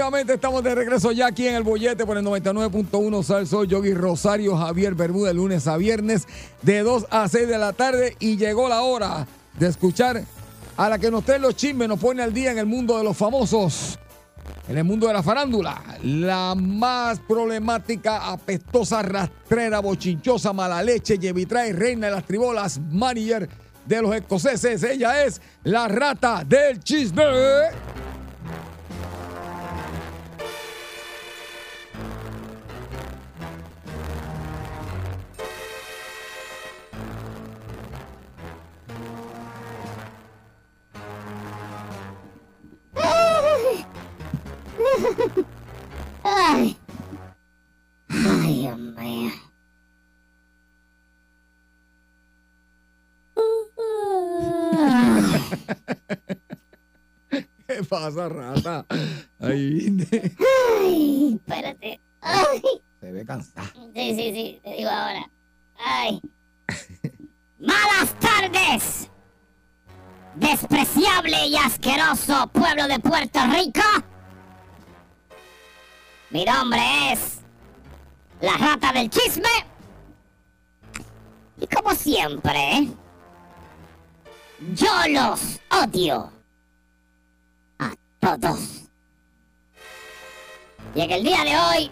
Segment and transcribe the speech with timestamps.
[0.00, 4.94] Estamos de regreso ya aquí en el bollete por el 99.1 Salso Yogi Rosario Javier
[4.94, 6.26] Bermúdez, lunes a viernes
[6.62, 9.26] de 2 a 6 de la tarde y llegó la hora
[9.58, 10.22] de escuchar
[10.78, 13.04] a la que nos trae los chismes, nos pone al día en el mundo de
[13.04, 13.98] los famosos,
[14.68, 21.74] en el mundo de la farándula, la más problemática, apestosa, rastrera, bochinchosa, mala leche, llevitrae,
[21.74, 23.46] reina de las tribolas, manager
[23.84, 24.82] de los escoceses.
[24.82, 27.22] Ella es la rata del chisme.
[46.22, 46.76] Ay.
[48.08, 49.30] Ay, Dios mío.
[57.66, 58.84] ¿Qué pasa, rata?
[59.38, 60.06] Ahí vine.
[60.80, 62.00] Ay, espérate.
[62.20, 62.60] Ay.
[63.00, 63.72] Se ve cansada.
[63.94, 65.30] Sí, sí, sí, te digo ahora.
[65.78, 66.20] Ay.
[67.58, 69.08] Malas tardes.
[70.34, 73.82] Despreciable y asqueroso pueblo de Puerto Rico.
[76.30, 76.80] Mi nombre
[77.12, 77.40] es
[78.40, 79.48] la rata del chisme.
[81.58, 82.88] Y como siempre,
[84.72, 86.30] yo los odio
[87.80, 88.84] a todos.
[90.94, 91.90] Y en el día de hoy,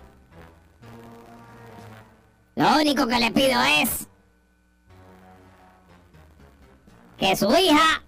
[2.54, 4.06] lo único que le pido es
[7.18, 8.02] que su hija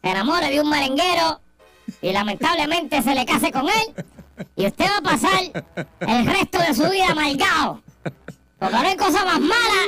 [0.00, 1.40] se enamore de un merenguero
[2.00, 4.06] y lamentablemente se le case con él
[4.56, 5.64] y usted va a pasar
[6.00, 7.82] el resto de su vida amargado.
[8.58, 9.82] Porque no hay cosa más mala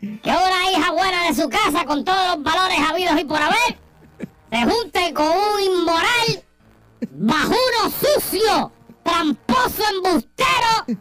[0.00, 3.78] que una hija buena de su casa con todos los valores habidos y por haber
[4.50, 6.44] se junte con un inmoral,
[7.10, 8.72] bajuno sucio,
[9.02, 10.98] tramposo, embustero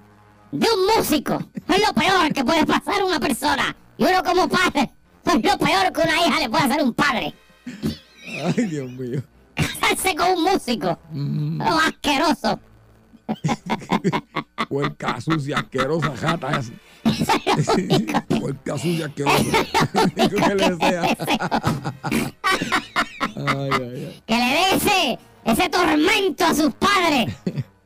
[0.52, 1.40] de un músico.
[1.70, 3.76] Es lo peor que puede pasar a una persona.
[3.98, 4.92] Y uno como padre,
[5.26, 7.34] es lo peor que una hija le puede hacer a un padre.
[7.66, 9.24] Ay, Dios mío.
[9.56, 11.00] Casarse con un músico.
[11.14, 12.60] Lo asqueroso.
[14.70, 16.62] Puerca sucia, asquerosa, jata.
[18.40, 19.44] Puerca sucia, asquerosa.
[20.16, 21.02] Que le desea.
[23.36, 24.24] Ay, ay, ay.
[24.28, 27.36] Que le dé ese, ese tormento a sus padres.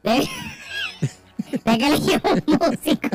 [0.03, 0.28] De,
[1.51, 3.09] de que le lleve un músico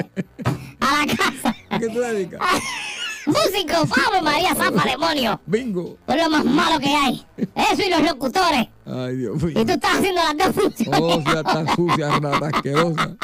[0.80, 1.56] a la casa.
[1.70, 2.40] ¿A qué te dedicas?
[3.26, 5.40] Músico, ¡Vamos, María Zafa, demonio!
[5.46, 5.98] Bingo.
[6.06, 7.26] Es lo más malo que hay.
[7.36, 8.68] Eso y los locutores.
[8.86, 9.66] Ay, Dios Y mío.
[9.66, 11.00] tú estás haciendo las dos funciones.
[11.02, 13.16] Oh, sea tan sucia, rata asquerosa.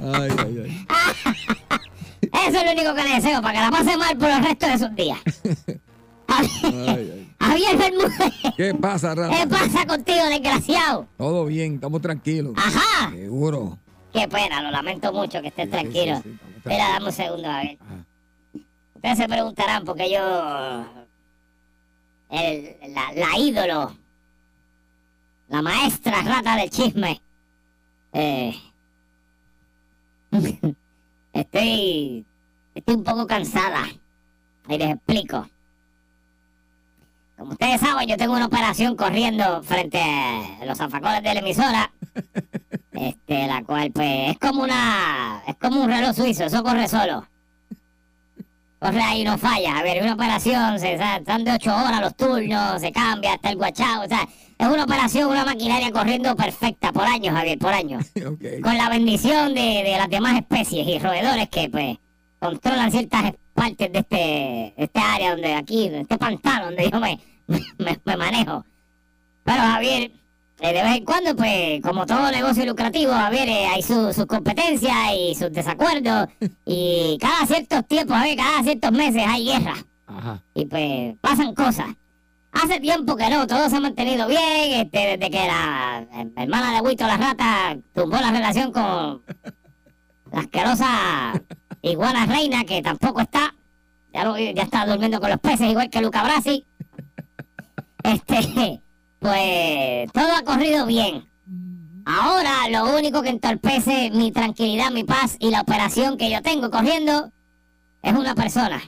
[0.00, 0.86] Ay, ay, ay.
[2.48, 4.66] Eso es lo único que le deseo, para que la pase mal por el resto
[4.66, 5.18] de sus días.
[6.26, 6.48] Ay,
[6.88, 7.30] ay.
[7.38, 9.46] Javier Bermúdez, ¿Qué pasa, ¿qué rata?
[9.48, 11.06] pasa contigo, desgraciado?
[11.16, 12.54] Todo bien, estamos tranquilos.
[12.56, 13.10] Ajá.
[13.10, 13.78] Seguro.
[14.12, 16.16] Qué pena, lo lamento mucho que estés Sí, tranquilo.
[16.24, 17.78] sí, sí, Espera, dame un segundo, a ver.
[17.80, 18.04] Ajá.
[19.04, 20.86] Ustedes se preguntarán por qué yo...
[22.30, 23.94] El, la, la ídolo,
[25.48, 27.20] la maestra rata del chisme,
[28.14, 28.54] eh,
[31.34, 32.24] estoy,
[32.74, 33.84] estoy un poco cansada.
[34.68, 35.50] Y les explico.
[37.36, 41.92] Como ustedes saben, yo tengo una operación corriendo frente a los zafacones de la emisora.
[42.92, 45.42] Este, la cual, pues, es como una.
[45.48, 47.26] Es como un reloj suizo, eso corre solo.
[48.84, 49.78] Corre ahí y no falla.
[49.78, 53.32] A ver, una operación, se, o sea, están de 8 horas los turnos, se cambia
[53.32, 54.04] hasta el guachao.
[54.04, 54.28] O sea,
[54.58, 58.04] es una operación, una maquinaria corriendo perfecta por años, Javier, por años.
[58.62, 61.96] Con la bendición de, de las demás especies y roedores que, pues,
[62.38, 67.00] controlan ciertas partes de este, de este área donde aquí, de este pantano donde yo
[67.00, 67.18] me,
[67.78, 68.66] me, me manejo.
[69.44, 70.10] Pero, Javier,
[70.72, 74.94] de vez en cuando, pues, como todo negocio lucrativo, Javier, eh, hay su- sus competencias
[75.16, 76.28] y sus desacuerdos.
[76.66, 79.74] Y cada ciertos tiempos, Javier, cada ciertos meses hay guerra.
[80.06, 80.42] Ajá.
[80.54, 81.86] Y pues pasan cosas.
[82.52, 84.40] Hace tiempo que no, todo se ha mantenido bien,
[84.80, 89.22] este, desde que la eh, hermana de Huito la rata tumbó la relación con
[90.32, 91.42] la asquerosa
[91.82, 93.54] iguana reina, que tampoco está.
[94.12, 96.64] Ya, lo- ya está durmiendo con los peces, igual que Luca Brasi.
[98.04, 98.82] Este,
[99.24, 101.26] pues todo ha corrido bien.
[102.04, 106.70] Ahora lo único que entorpece mi tranquilidad, mi paz y la operación que yo tengo
[106.70, 107.32] corriendo
[108.02, 108.82] es una persona,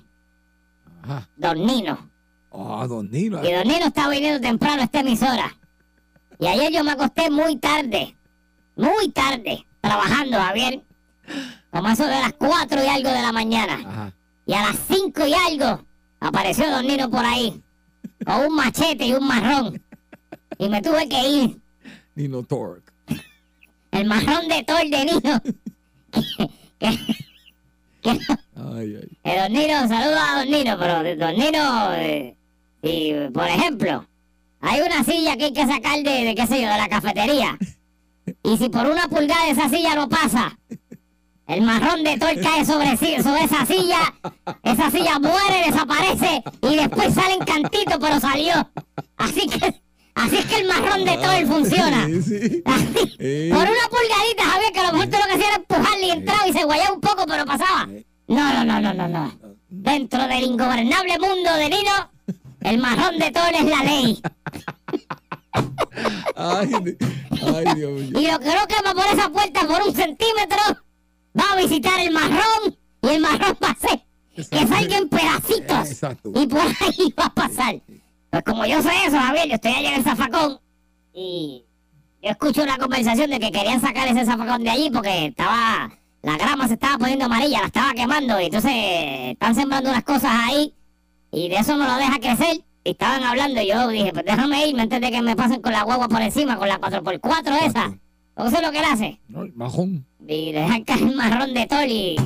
[1.03, 1.27] Ajá.
[1.39, 2.11] Don Nino.
[2.53, 3.43] Ah, don Nino.
[3.43, 5.57] Y Don Nino está viniendo temprano a esta emisora.
[6.39, 8.15] Y ayer yo me acosté muy tarde,
[8.77, 10.83] muy tarde, trabajando, Javier.
[11.71, 13.79] Como eso de las 4 y algo de la mañana.
[13.87, 14.13] Ajá.
[14.45, 15.83] Y a las 5 y algo
[16.21, 17.63] apareció Don Nino por ahí,
[18.27, 19.83] con un machete y un marrón.
[20.59, 21.57] Y me tuve que ir.
[22.15, 22.93] Nino Torque.
[23.91, 25.43] El marrón de Thor de Nino.
[26.11, 26.51] que,
[26.81, 26.99] que-
[28.03, 28.19] que-
[28.55, 29.09] Ay, ay.
[29.25, 32.37] Eh, don Nino, saludos a Don Nino, pero Don Nino, eh,
[32.83, 34.07] si, por ejemplo,
[34.61, 37.59] hay una silla que hay que sacar de, de, qué sé yo, de la cafetería,
[38.43, 40.59] y si por una pulgada esa silla no pasa,
[41.49, 44.15] el marrón de Thor cae sobre, sobre esa silla,
[44.63, 48.71] esa silla muere, desaparece, y después sale en cantito, pero salió.
[49.17, 49.75] Así que,
[50.17, 52.07] así es que el marrón de funciona.
[52.09, 52.63] Sí, sí.
[52.65, 53.51] Así, Sí.
[53.51, 56.11] Por una pulgadita, Javier, que a lo mejor tú lo que hacía era empujarle y
[56.11, 57.87] entraba y se guayaba un poco, pero pasaba.
[58.27, 59.33] No, no, no, no, no, no.
[59.69, 62.11] Dentro del ingobernable mundo de Nino,
[62.63, 64.21] el marrón de Thor es la ley.
[66.37, 66.71] Ay,
[67.31, 68.21] ay, Dios mío.
[68.21, 70.59] Y lo que no quema por esa puerta por un centímetro,
[71.39, 75.91] va a visitar el marrón y el marrón va a hacer que salga en pedacitos.
[75.91, 76.33] Exacto.
[76.35, 77.81] Y por ahí va a pasar.
[78.37, 80.59] Pues como yo sé eso, Javier, yo estoy allá en el zafacón
[81.15, 81.65] y
[82.23, 85.91] yo escucho una conversación de que querían sacar ese zafacón de allí porque estaba,
[86.23, 90.33] la grama se estaba poniendo amarilla, la estaba quemando y entonces están sembrando unas cosas
[90.35, 90.75] ahí
[91.33, 92.59] y de eso no lo deja crecer.
[92.85, 95.73] Y estaban hablando y yo dije, pues déjame irme antes de que me pasen con
[95.73, 97.99] la guagua por encima, con la 4x4 esa.
[98.37, 99.19] ¿O sé lo que él hace?
[99.29, 100.05] No, el majón.
[100.29, 102.17] y le dejan caer el marrón de Tol y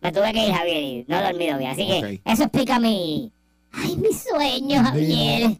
[0.00, 1.70] me tuve que ir, Javier, y no he dormido bien.
[1.72, 2.20] Así que Ok.
[2.24, 3.30] eso explica mi...
[3.72, 5.58] Ay, mi sueño, Javier.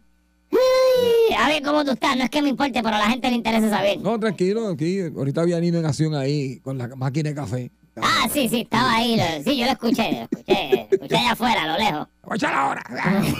[0.51, 2.15] Ay, a ver cómo tú estás.
[2.15, 3.99] No es que me importe, pero a la gente le interesa saber.
[3.99, 4.99] No, tranquilo, aquí.
[5.01, 7.71] Ahorita había Nino en acción ahí con la máquina de café.
[7.95, 9.17] Ah, sí, sí, estaba ahí.
[9.17, 12.07] lo- sí, yo lo escuché, lo escuché, lo escuché allá afuera, a lo lejos.
[12.23, 12.83] Lo voy a echar ahora.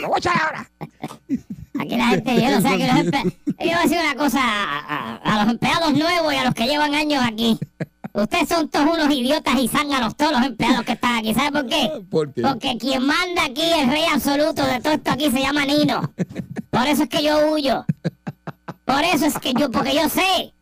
[0.02, 0.72] Lo voy a echar ahora.
[1.80, 3.34] Aquí la gente, yo no sé, que los empleados...
[3.48, 6.54] Yo voy a decir una cosa a, a- a los empleados nuevos y a los
[6.54, 7.60] que llevan años aquí.
[8.14, 11.34] Ustedes son todos unos idiotas y zánganos todos los empleados que están aquí.
[11.34, 11.90] ¿Sabe por qué?
[12.12, 12.42] ¿Por qué?
[12.44, 16.14] Porque quien manda aquí, el rey absoluto de todo esto aquí, se llama Nino.
[16.70, 17.86] Por eso es que yo huyo.
[18.86, 20.54] Por eso es que yo, porque yo sé.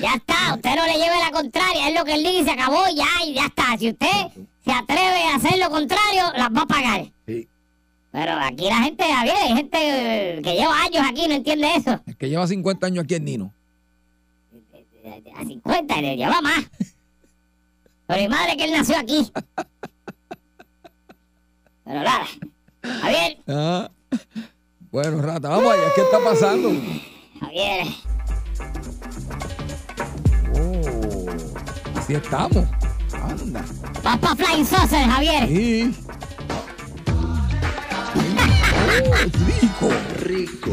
[0.00, 3.26] Ya está, usted no le lleve la contraria, es lo que él dice, acabó ya
[3.26, 3.76] y ya está.
[3.78, 4.08] Si usted
[4.64, 7.06] se atreve a hacer lo contrario, las va a pagar.
[7.26, 7.48] Sí.
[8.10, 12.00] Pero aquí la gente, Javier, hay gente que lleva años aquí, no entiende eso.
[12.06, 13.52] El que lleva 50 años aquí es Nino.
[15.36, 16.64] A 50, le lleva más.
[18.06, 19.32] Pero mi madre que él nació aquí.
[21.84, 22.26] Pero nada.
[23.00, 23.90] Javier, Ah.
[24.90, 25.92] Bueno, rata, vamos allá.
[25.94, 26.70] ¿Qué está pasando?
[27.40, 27.86] Javier.
[30.56, 31.26] Oh,
[31.98, 32.66] así estamos.
[33.12, 33.64] Anda.
[34.02, 35.48] Vas pa' Flying Saucer, Javier.
[35.48, 35.94] Sí.
[39.80, 39.90] Oh,
[40.22, 40.70] rico.
[40.70, 40.72] Rico,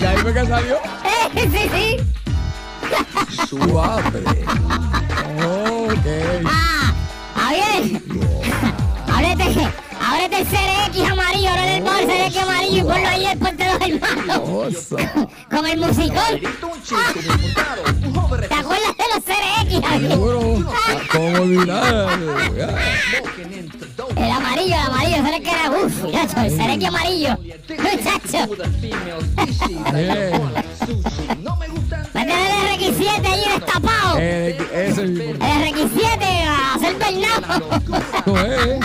[0.00, 0.78] ¿Y ahí fue que salió?
[1.34, 1.96] sí, sí.
[3.48, 4.24] Suave.
[5.44, 6.06] Ok.
[6.46, 6.94] Ah,
[7.36, 8.00] Javier.
[9.08, 9.68] Ábrete,
[10.00, 13.70] ábrete el CRX amarillo, ahora el bol CRX amarillo y ponlo ahí el puente de
[13.72, 14.88] los hermanos.
[15.50, 16.40] Con el musicón.
[18.48, 20.08] ¿Te acuerdas de los CRX?
[20.08, 20.40] Seguro.
[21.12, 22.18] ¿Cómo olvidar?
[24.16, 27.36] El amarillo, el amarillo, el que era, uff, muchacho, el CRX amarillo.
[27.78, 28.48] Muchacho.
[29.94, 30.32] Eh,
[30.86, 32.03] Métele el
[32.92, 34.18] RX7 allí destapado.
[34.18, 35.32] eh, ese mismo.
[35.44, 37.68] El RX7 a hacer Bernardo.
[38.26, 38.80] No, eh,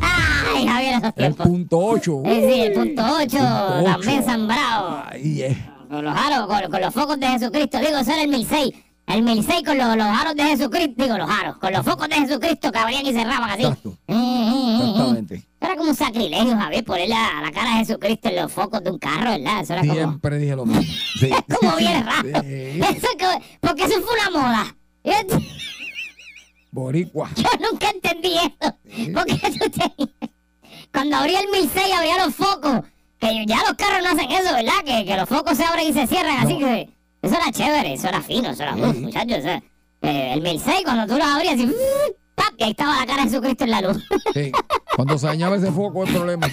[0.00, 1.46] Ay, Javier, esos el tiempos.
[1.46, 2.22] punto 8.
[2.24, 4.30] Sí, sí, el punto 8, Punto también ocho.
[4.30, 5.02] sembrado.
[5.10, 5.56] Ahí es.
[5.88, 7.78] Con los aros, con, con los focos de Jesucristo.
[7.78, 8.74] Digo, ese era el 1006.
[9.08, 12.16] El 1006 con los, los aros de Jesucristo, digo los aros, con los focos de
[12.16, 13.62] Jesucristo que abrían y cerraban así.
[13.62, 13.96] Exacto.
[14.06, 14.78] Eh, eh, eh.
[14.90, 15.44] Exactamente.
[15.60, 18.90] Era como un sacrilegio, Javier, poner la, la cara de Jesucristo en los focos de
[18.90, 19.60] un carro, ¿verdad?
[19.60, 20.82] Eso era como, Siempre dije lo mismo.
[21.18, 21.30] Sí.
[21.48, 22.28] es como bien raro.
[22.42, 22.80] Sí.
[22.80, 24.76] Eso es como- porque eso fue una moda.
[26.70, 27.30] Boricua.
[27.36, 28.76] yo nunca entendí eso.
[29.14, 30.08] Porque tenías-
[30.92, 32.82] Cuando abría el 1006 había los focos.
[33.18, 34.84] Que ya los carros no hacen eso, ¿verdad?
[34.84, 36.36] Que, que los focos se abren y se cierran.
[36.38, 36.88] Así que
[37.22, 39.38] eso era chévere, eso era fino, eso era uf, muchachos.
[39.38, 39.62] eso-
[40.02, 41.66] eh, el 1006, cuando tú lo abrías, así,
[42.36, 42.54] ¡pap!
[42.56, 43.96] y ahí estaba la cara de Jesucristo en la luz.
[44.34, 44.52] Sí.
[44.94, 46.48] Cuando se dañaba ese foco, el problema.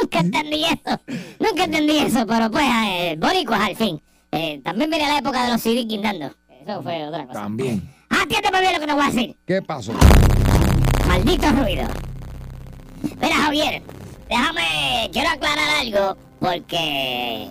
[0.00, 1.00] Nunca entendí eso.
[1.40, 4.00] Nunca entendí eso, pero pues, eh, boricuas al fin.
[4.32, 6.26] Eh, también viene la época de los CD guindando.
[6.60, 7.40] Eso fue otra cosa.
[7.40, 7.88] También.
[8.08, 9.36] Atiéndeme bien lo que te voy a decir.
[9.46, 9.92] ¿Qué pasó?
[11.06, 11.84] Maldito ruido.
[13.20, 13.82] Mira, Javier,
[14.28, 17.48] déjame, quiero aclarar algo porque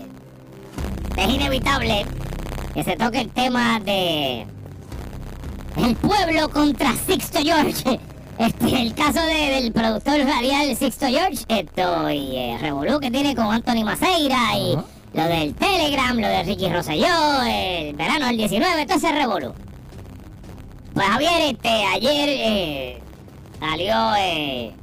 [1.17, 2.05] es inevitable
[2.73, 4.45] que se toque el tema de
[5.77, 7.99] el pueblo contra Sixto George.
[8.35, 13.35] Este, el caso de- del productor radial Sixto George, esto y eh, Revolú que tiene
[13.35, 14.75] con Anthony Maceira y
[15.13, 19.53] lo del Telegram, lo de Ricky Rosselló, el verano del 19, todo ese Revolú.
[20.95, 23.01] Pues Javier, este, ayer eh,
[23.59, 24.73] salió eh,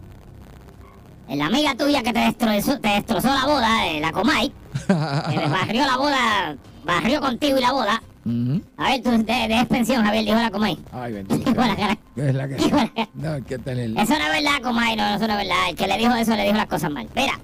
[1.31, 4.53] la amiga tuya que te destrozó, te destrozó la boda, eh, la Comay,
[4.95, 8.03] le barrió la boda, barrió contigo y la boda.
[8.25, 8.61] Ujú.
[8.77, 10.79] A ver, tú de, de pensión, Javier, dijo la Comay.
[10.93, 11.51] Ay, bendito.
[12.17, 13.09] Es la que.
[13.15, 13.91] No, hay que tener.
[13.91, 15.69] Eso no es verdad, Comay, no, eso no es verdad.
[15.71, 17.09] El que le dijo eso le dijo las cosas mal.
[17.17, 17.39] Mira,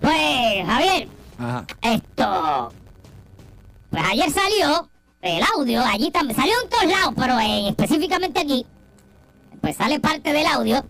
[0.00, 1.08] pues, Javier,
[1.38, 1.64] Ajá.
[1.80, 2.72] esto.
[3.90, 4.88] Pues ayer salió
[5.22, 6.36] el audio, allí también.
[6.38, 8.66] Salió en todos lados, pero eh, específicamente aquí.
[9.60, 10.84] Pues sale parte del audio.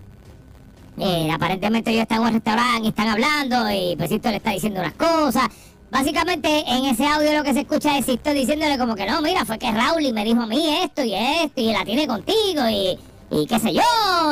[0.98, 4.80] Eh, aparentemente ellos están en un restaurante y están hablando y Pesito le está diciendo
[4.80, 5.44] unas cosas.
[5.92, 9.44] Básicamente en ese audio lo que se escucha es Sisto diciéndole como que no, mira,
[9.44, 12.66] fue que Raúl y me dijo a mí esto y esto y la tiene contigo
[12.70, 12.98] y,
[13.30, 13.82] y qué sé yo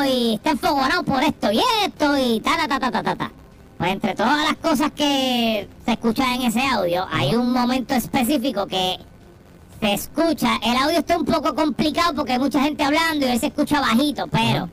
[0.08, 3.32] y está enfogonado por esto y esto y ta ta ta ta ta ta ta.
[3.76, 8.66] Pues entre todas las cosas que se escuchan en ese audio hay un momento específico
[8.66, 8.98] que
[9.82, 13.38] se escucha, el audio está un poco complicado porque hay mucha gente hablando y él
[13.38, 14.70] se escucha bajito, pero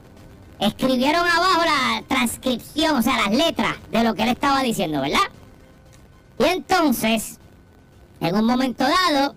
[0.57, 5.19] escribieron abajo la transcripción, o sea, las letras de lo que él estaba diciendo, ¿verdad?
[6.39, 7.39] Y entonces,
[8.19, 9.35] en un momento dado,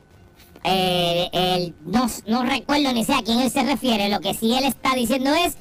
[0.64, 4.54] eh, él, no, no recuerdo ni sé a quién él se refiere, lo que sí
[4.54, 5.56] él está diciendo es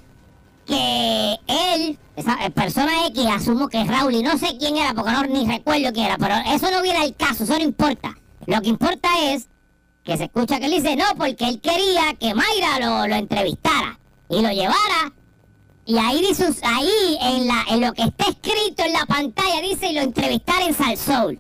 [0.66, 4.94] que él, esa eh, persona X, asumo que es Raúl y no sé quién era
[4.94, 8.16] porque no ni recuerdo quién era, pero eso no viene al caso, eso no importa.
[8.46, 9.48] Lo que importa es
[10.04, 13.98] que se escucha que él dice no, porque él quería que Mayra lo, lo entrevistara
[14.30, 15.14] y lo llevara.
[15.90, 19.88] Y ahí dice, ahí en, la, en lo que está escrito en la pantalla dice
[19.88, 21.40] y lo entrevistara en Salsoul.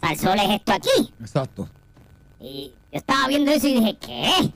[0.00, 1.12] Salsoul es esto aquí.
[1.20, 1.68] Exacto.
[2.40, 4.50] Y yo estaba viendo eso y dije, ¿qué?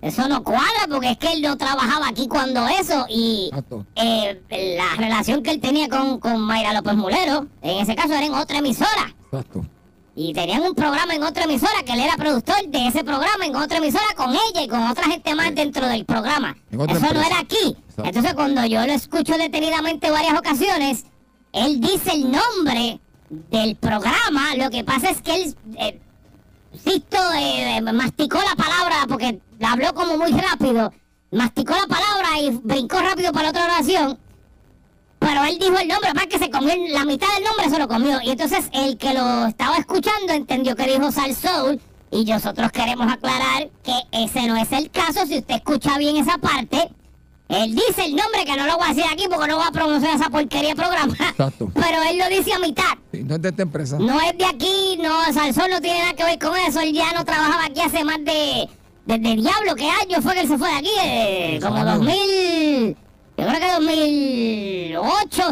[0.00, 3.52] Eso no cuadra porque es que él no trabajaba aquí cuando eso y
[3.94, 4.42] eh,
[4.76, 8.34] la relación que él tenía con, con Mayra López Mulero, en ese caso era en
[8.34, 9.14] otra emisora.
[9.26, 9.64] Exacto.
[10.14, 13.56] Y tenían un programa en otra emisora, que él era productor de ese programa en
[13.56, 16.56] otra emisora con ella y con otra gente más dentro del programa.
[16.70, 17.76] Eso no era aquí.
[17.78, 18.04] Exacto.
[18.04, 21.06] Entonces cuando yo lo escucho detenidamente varias ocasiones,
[21.52, 23.00] él dice el nombre
[23.50, 26.00] del programa, lo que pasa es que él, eh,
[26.78, 30.92] Sisto, eh, eh, masticó la palabra porque la habló como muy rápido,
[31.30, 34.18] masticó la palabra y brincó rápido para la otra oración.
[35.22, 37.86] Pero él dijo el nombre, para que se comió la mitad del nombre, se lo
[37.86, 38.20] comió.
[38.22, 41.80] Y entonces el que lo estaba escuchando entendió que dijo Sal Soul.
[42.10, 45.24] Y nosotros queremos aclarar que ese no es el caso.
[45.26, 46.90] Si usted escucha bien esa parte,
[47.48, 49.70] él dice el nombre, que no lo voy a decir aquí porque no voy a
[49.70, 51.14] pronunciar esa porquería de programa.
[51.14, 51.70] Exacto.
[51.74, 52.92] Pero él lo dice a mitad.
[53.12, 53.98] Sí, no es de esta empresa.
[53.98, 56.80] No es de aquí, no, Salsón no tiene nada que ver con eso.
[56.80, 58.68] Él ya no trabajaba aquí hace más de.
[59.06, 60.90] Desde diablo, ¿qué año fue que él se fue de aquí?
[61.02, 61.92] Eh, como Sabe.
[61.92, 62.96] 2000.
[63.36, 65.42] Yo creo que 2008,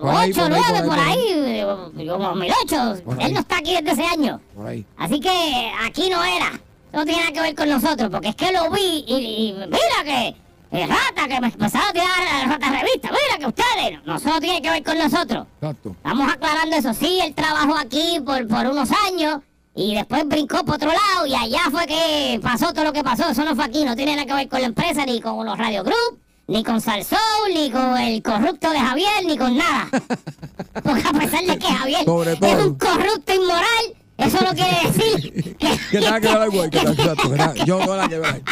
[0.00, 3.02] Por ahí, 8, por ahí, 9, por ahí, Como 2008.
[3.04, 4.40] Por Él no está aquí desde ese año.
[4.54, 4.84] Por ahí.
[4.96, 6.60] Así que aquí no era.
[6.92, 10.04] No tiene nada que ver con nosotros, porque es que lo vi y, y mira
[10.04, 10.36] que.
[10.70, 13.08] eh, rata, que me empezaron a tirar a la rata revista.
[13.10, 14.04] Mira que ustedes.
[14.06, 15.46] No, eso no tiene que ver con nosotros.
[15.60, 15.90] Exacto.
[15.96, 16.94] Estamos aclarando eso.
[16.94, 19.40] Sí, él trabajó aquí por, por unos años
[19.74, 23.28] y después brincó por otro lado y allá fue que pasó todo lo que pasó.
[23.30, 25.58] Eso no fue aquí, no tiene nada que ver con la empresa, ni con los
[25.58, 27.18] Radio Group, ni con Salsoul,
[27.54, 29.88] ni con el corrupto de Javier, ni con nada.
[30.82, 35.78] Porque a pesar de que Javier es un corrupto inmoral, eso no quiere decir que...
[35.90, 36.70] Que nada que ver algo ahí.
[36.70, 38.42] Que, exacto, que nada- yo no nada que ver.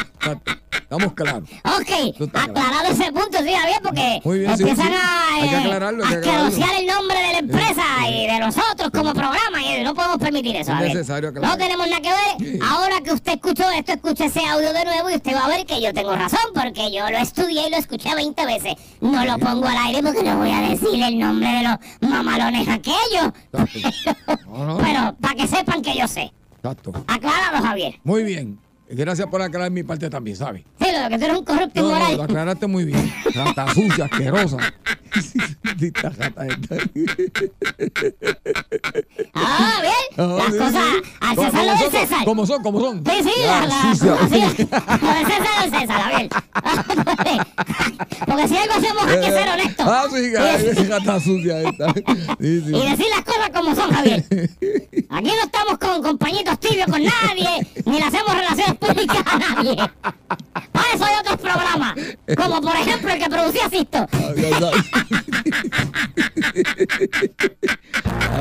[0.73, 1.42] Estamos claros.
[1.64, 4.94] Ok, aclarado ese punto, sí, Javier, porque bien, empiezan sí.
[4.94, 9.82] a, aclararlo, que a el nombre de la empresa y de nosotros como programa y
[9.82, 10.94] no podemos permitir eso, Es Javier.
[10.94, 11.50] necesario aclarar.
[11.50, 12.61] No tenemos nada que ver.
[12.62, 15.66] Ahora que usted escuchó esto, escuche ese audio de nuevo y usted va a ver
[15.66, 18.75] que yo tengo razón porque yo lo estudié y lo escuché 20 veces.
[19.00, 22.68] No lo pongo al aire porque no voy a decir el nombre de los mamalones
[22.68, 23.32] aquellos.
[23.52, 24.37] Exacto.
[24.46, 24.78] No, no.
[24.78, 26.32] Pero para que sepan que yo sé.
[26.56, 26.92] Exacto.
[27.06, 27.99] Acláralo, Javier.
[28.04, 28.58] Muy bien.
[28.88, 30.64] Gracias por aclarar mi parte también, ¿sabes?
[30.86, 32.16] Sí, lo que tú eres un corrupto No, no, inmoral.
[32.16, 33.12] lo aclaraste muy bien.
[33.34, 34.56] Rata sucia, asquerosa.
[39.34, 39.94] Ah, bien.
[40.18, 41.02] Ah, Las sí, cosas sí.
[41.20, 41.90] al ¿Cómo- César lo del son?
[41.90, 42.24] César.
[42.24, 42.62] ¿Cómo son?
[42.62, 43.04] ¿Cómo son?
[43.04, 44.10] Sí, sí, la, la, sucia.
[44.10, 46.28] Lo del César del César, Javier.
[48.26, 49.86] Porque si algo hacemos hay que ser honestos.
[49.88, 51.92] Ah, sí, decir- rata sucia esta.
[51.94, 52.74] Sí, sí.
[52.74, 54.24] Y decir las cosas como son, Javier.
[55.10, 59.76] Aquí no estamos con compañitos tibios con nadie, ni le hacemos relaciones públicas a nadie.
[60.76, 61.95] Para eso hay otros programas,
[62.37, 64.06] como por ejemplo el que producía Sisto.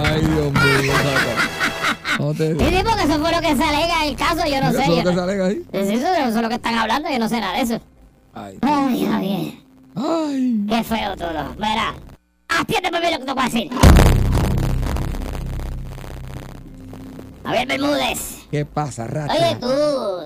[0.04, 0.94] Ay, Dios mío.
[2.20, 4.62] No te Y digo que eso fue lo que se alega en el caso, yo
[4.62, 4.84] no sé.
[4.84, 5.66] ¿Eso es lo que se alega ahí?
[5.72, 7.80] Eso es lo que están hablando, yo no sé nada de eso.
[8.34, 9.54] Ay, Ay, Javier,
[9.96, 10.66] ay.
[10.70, 11.56] qué feo todo.
[11.58, 11.94] Verá,
[12.50, 13.70] atiéndeme bien lo que te voy a decir.
[17.46, 18.45] Javier Bermúdez.
[18.56, 19.34] ¿Qué pasa, rata?
[19.34, 19.68] Oye, tú,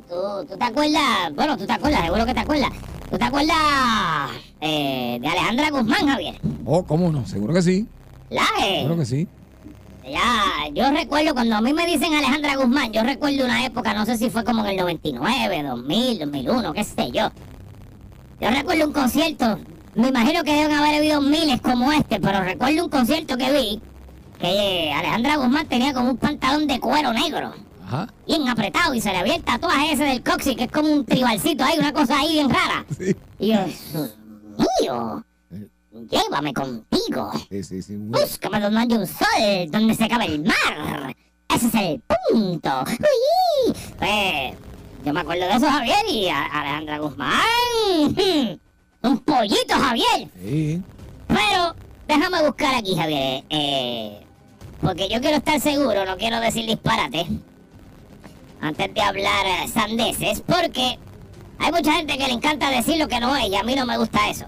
[0.08, 2.70] tú, tú te acuerdas, bueno, tú te acuerdas, seguro que te acuerdas.
[3.10, 3.58] ¿Tú te acuerdas
[4.62, 6.40] eh, de Alejandra Guzmán, Javier?
[6.64, 7.26] Oh, ¿cómo no?
[7.26, 7.88] Seguro que sí.
[8.30, 9.28] La, eh, Seguro que sí.
[10.08, 14.06] ya, yo recuerdo cuando a mí me dicen Alejandra Guzmán, yo recuerdo una época, no
[14.06, 17.32] sé si fue como en el 99, 2000, 2001, qué sé yo.
[18.40, 19.58] Yo recuerdo un concierto,
[19.96, 23.82] me imagino que deben haber habido miles como este, pero recuerdo un concierto que vi,
[24.40, 27.54] que eh, Alejandra Guzmán tenía como un pantalón de cuero negro.
[27.90, 28.08] Ajá.
[28.28, 31.06] bien apretado y se le había el tatuaje ese del coxi, que es como un
[31.06, 32.86] tribalcito ahí, una cosa ahí bien rara.
[32.96, 33.16] Sí.
[33.40, 34.16] Y yo, Dios
[34.82, 35.24] mío,
[36.12, 37.32] llévame contigo.
[37.50, 37.94] Sí, sí, sí.
[37.94, 39.26] muy- Búscame donde haya un sol,
[39.72, 41.16] donde se acabe el mar.
[41.54, 42.84] Ese es el punto.
[42.88, 43.74] Uy.
[43.98, 44.54] Pues,
[45.04, 47.40] yo me acuerdo de eso, Javier, y a- Alejandra Guzmán.
[49.02, 50.30] Un pollito, Javier.
[50.44, 50.82] Sí.
[51.28, 51.76] Pero
[52.08, 53.44] déjame buscar aquí, Javier.
[53.50, 54.22] eh,
[54.82, 57.26] porque yo quiero estar seguro, no quiero decir disparate.
[58.62, 61.00] Antes de hablar eh, sandeces, porque
[61.60, 63.86] hay mucha gente que le encanta decir lo que no es y a mí no
[63.86, 64.46] me gusta eso.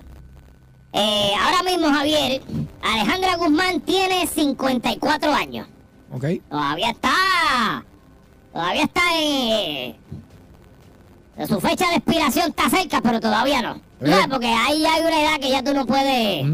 [0.93, 2.41] Eh, ahora mismo, Javier,
[2.81, 5.67] Alejandra Guzmán tiene 54 años.
[6.13, 6.25] Ok.
[6.49, 7.85] Todavía está.
[8.51, 9.95] Todavía está en.
[11.47, 13.75] Su fecha de expiración está cerca, pero todavía no.
[13.99, 14.09] ¿Tú Eh.
[14.11, 14.27] sabes?
[14.27, 16.45] Porque ahí hay una edad que ya tú no puedes.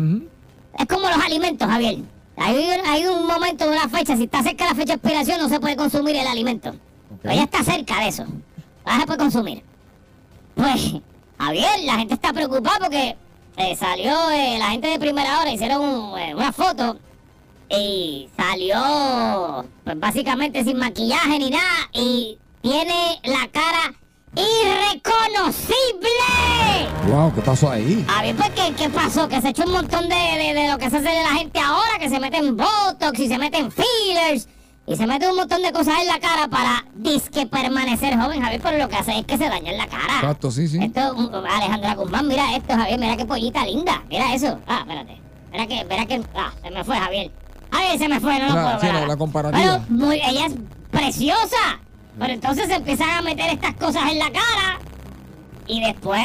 [0.78, 1.98] Es como los alimentos, Javier.
[2.38, 5.50] Hay, un- hay un momento, una fecha, si está cerca la fecha de expiración, no
[5.50, 6.76] se puede consumir el alimento.
[7.22, 8.26] Pero ya está cerca de eso.
[8.86, 9.64] No se puede consumir.
[10.56, 10.94] Pues,
[11.40, 13.16] Javier, la gente está preocupada porque
[13.58, 16.98] eh, salió eh, la gente de primera hora, hicieron un, eh, una foto
[17.70, 23.94] y salió, pues básicamente sin maquillaje ni nada y tiene la cara
[24.36, 26.10] irreconocible.
[27.10, 28.06] Wow, ¿qué pasó ahí?
[28.16, 29.28] A ver, pues, ¿qué, qué pasó?
[29.28, 31.60] Que se echó un montón de, de- de lo que se hace de la gente
[31.60, 34.48] ahora, que se meten botox y se meten fillers
[34.88, 38.62] y se meten un montón de cosas en la cara para disque permanecer joven, Javier,
[38.64, 40.16] pero lo que hace es que se daña en la cara.
[40.22, 40.80] Exacto, sí, sí.
[40.82, 41.14] Esto,
[41.50, 44.60] Alejandra Guzmán, mira esto, Javier, mira qué pollita linda, mira eso.
[44.66, 45.22] Ah, espérate.
[45.52, 47.32] Mira que, mira que, ah, se me fue, Javier.
[47.72, 49.82] Javier, se me fue, no lo La- puedo la- la comparativa.
[49.88, 50.54] Pero muy- ella es
[50.90, 51.80] preciosa.
[52.18, 54.80] Pero entonces se empiezan a meter estas cosas en la cara
[55.68, 56.24] y después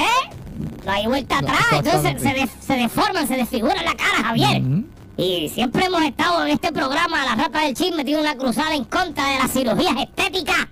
[0.86, 1.66] no hay vuelta No, atrás.
[1.72, 4.62] Entonces se, se, de- se deforman, se desfiguran la cara, Javier.
[4.62, 4.84] Ujú.
[5.16, 8.84] Y siempre hemos estado en este programa, La Rata del Chisme tiene una cruzada en
[8.84, 10.66] contra de las cirugías estéticas.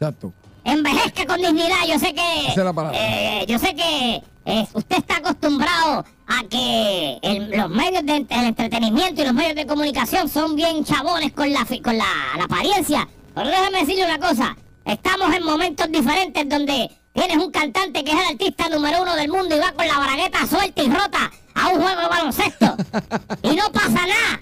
[0.00, 0.32] Exacto.
[0.64, 1.84] Envejezca con dignidad.
[1.88, 2.40] Yo sé que.
[2.48, 2.98] Esa es la palabra.
[2.98, 8.44] eh, yo sé que eh, usted está acostumbrado a que el- los medios de el
[8.46, 12.04] entretenimiento y los medios de comunicación son bien chabones con la con la,
[12.38, 13.08] la apariencia.
[13.34, 14.56] Pero déjeme decirle una cosa.
[14.84, 19.28] Estamos en momentos diferentes donde tienes un cantante que es el artista número uno del
[19.30, 22.76] mundo y va con la bragueta suelta y rota a un juego de baloncesto.
[23.42, 24.40] y no pasa nada.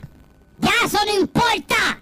[0.58, 2.00] Ya eso no importa.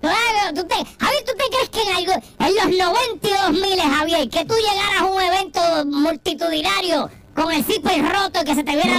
[0.00, 4.28] Claro, ¿tú te, Javier, ¿tú te crees que en, algo, en los 92 mil, Javier,
[4.28, 8.72] que tú llegaras a un evento multitudinario con el zipper roto y que se te
[8.72, 8.98] viera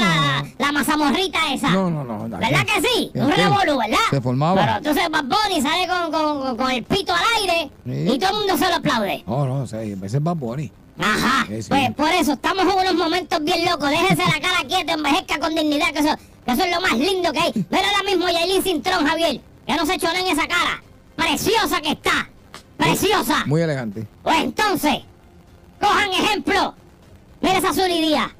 [0.57, 1.69] la, la mazamorrita esa?
[1.69, 2.27] No, no, no.
[2.37, 3.11] ¿Verdad que sí?
[3.15, 3.97] Un revolú, ¿verdad?
[4.09, 4.61] Se formaba.
[4.61, 8.13] Pero entonces Bad Bunny sale con, con- con el pito al aire Sí.
[8.13, 9.23] y todo el mundo se lo aplaude.
[9.27, 9.65] No, no, a
[10.01, 10.71] veces va Bunny.
[10.99, 11.45] Ajá.
[11.47, 11.69] Sí, sí.
[11.69, 13.89] Pues por eso estamos en unos momentos bien locos.
[13.89, 16.15] Déjese la cara quieta, envejezca con dignidad, que eso,
[16.45, 17.51] que eso es lo más lindo que hay.
[17.69, 20.83] Ver ahora mismo Yailin Cintrón, Javier, que no se echó nada en esa cara.
[21.15, 22.29] Preciosa que está.
[22.77, 23.43] Preciosa.
[23.45, 24.07] Muy elegante.
[24.23, 24.99] Pues entonces,
[25.79, 26.75] Cojan ejemplo.
[27.41, 28.33] Mira esa Suriría.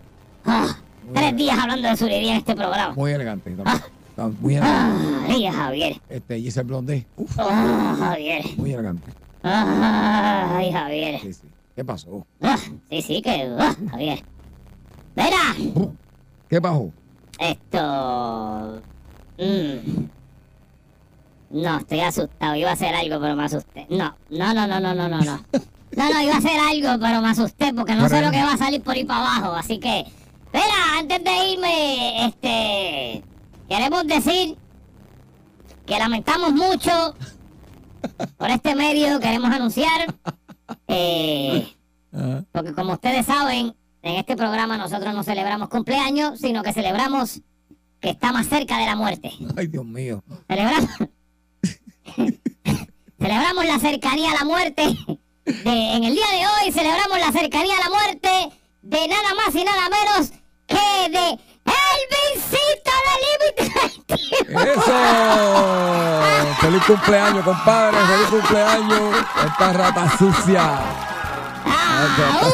[0.45, 0.77] Ah,
[1.13, 2.93] tres días hablando de Suriría en este programa.
[2.95, 3.51] Muy elegante.
[3.51, 3.73] Está,
[4.09, 5.07] está muy elegante.
[5.29, 6.01] Ay, Javier.
[6.09, 7.07] Este, Giselle Blondé.
[7.17, 8.43] Uf, Ah, Javier.
[8.57, 9.11] muy elegante.
[9.43, 11.19] Ay, Javier.
[11.21, 11.47] Sí, sí.
[11.75, 12.25] ¿Qué pasó?
[12.41, 12.57] Ah,
[12.89, 13.49] sí, sí, que.
[13.59, 14.23] ah, Javier.
[15.15, 15.91] Mira,
[16.49, 16.91] ¿Qué pasó?
[17.39, 18.81] esto.
[19.37, 20.05] mm.
[21.51, 22.55] No, estoy asustado.
[22.55, 23.85] Iba a hacer algo, pero me asusté.
[23.89, 25.19] No, no, no, no, no, no, no.
[25.19, 25.39] No,
[25.95, 28.53] no, no iba a hacer algo, pero me asusté porque no sé lo que va
[28.53, 29.53] a salir por ahí para abajo.
[29.53, 30.05] Así que,
[30.53, 33.23] espera, antes de irme, este.
[33.67, 34.57] Queremos decir
[35.85, 37.15] que lamentamos mucho
[38.37, 39.19] por este medio.
[39.19, 40.13] Queremos anunciar.
[40.87, 41.67] Eh,
[42.51, 47.41] porque como ustedes saben, en este programa nosotros no celebramos cumpleaños, sino que celebramos
[47.99, 49.31] que está más cerca de la muerte.
[49.57, 50.23] Ay, Dios mío.
[50.47, 50.89] Celebramos,
[53.19, 54.83] celebramos la cercanía a la muerte.
[55.45, 58.29] de- en el día de hoy celebramos la cercanía a la muerte
[58.81, 60.31] de nada más y nada menos
[60.67, 64.71] que de El Vincito de Límite.
[64.71, 64.99] ¡Eso!
[66.61, 67.97] ¡Feliz cumpleaños, compadre!
[68.07, 69.15] ¡Feliz cumpleaños!
[69.45, 70.79] Esta rata sucia.
[71.65, 72.05] Ah,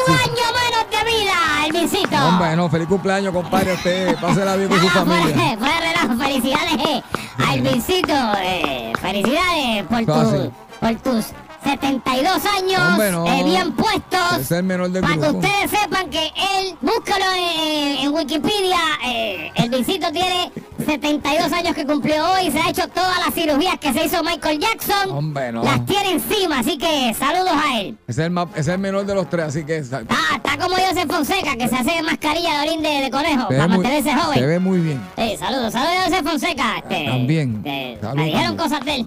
[0.06, 1.34] un año menos de vida,
[1.66, 2.16] El Vincito.
[2.16, 3.74] Hombre, no, feliz cumpleaños, compadre.
[3.74, 5.34] Usted pásela bien con su Ah, familia.
[5.34, 7.02] Fuera, fuera relajo, felicidades
[7.46, 8.12] al Vincito.
[8.42, 11.26] eh, felicidades por, tu- por tus
[11.64, 14.38] 72 años eh, bien puestos.
[14.40, 19.50] Es el menor del Para que ustedes sepan que él, búscalo en, en Wikipedia, eh,
[19.56, 20.50] el Vincito tiene
[20.86, 24.58] 72 años que cumplió hoy, se ha hecho todas las cirugías que se hizo Michael
[24.58, 25.10] Jackson.
[25.10, 25.62] Hombre, no.
[25.62, 27.98] Las tiene encima, así que saludos a él.
[28.08, 31.56] Es el, es el menor de los tres, así que Ah, está como Joseph Fonseca,
[31.56, 34.38] que se hace mascarilla de orín de, de conejo se, para ve muy, mantenerse joven.
[34.38, 35.00] se ve muy bien.
[35.16, 36.76] Sí, saludos, saludos a José Fonseca.
[36.78, 37.62] Este, También.
[37.64, 39.06] este, me dijeron cosas de él.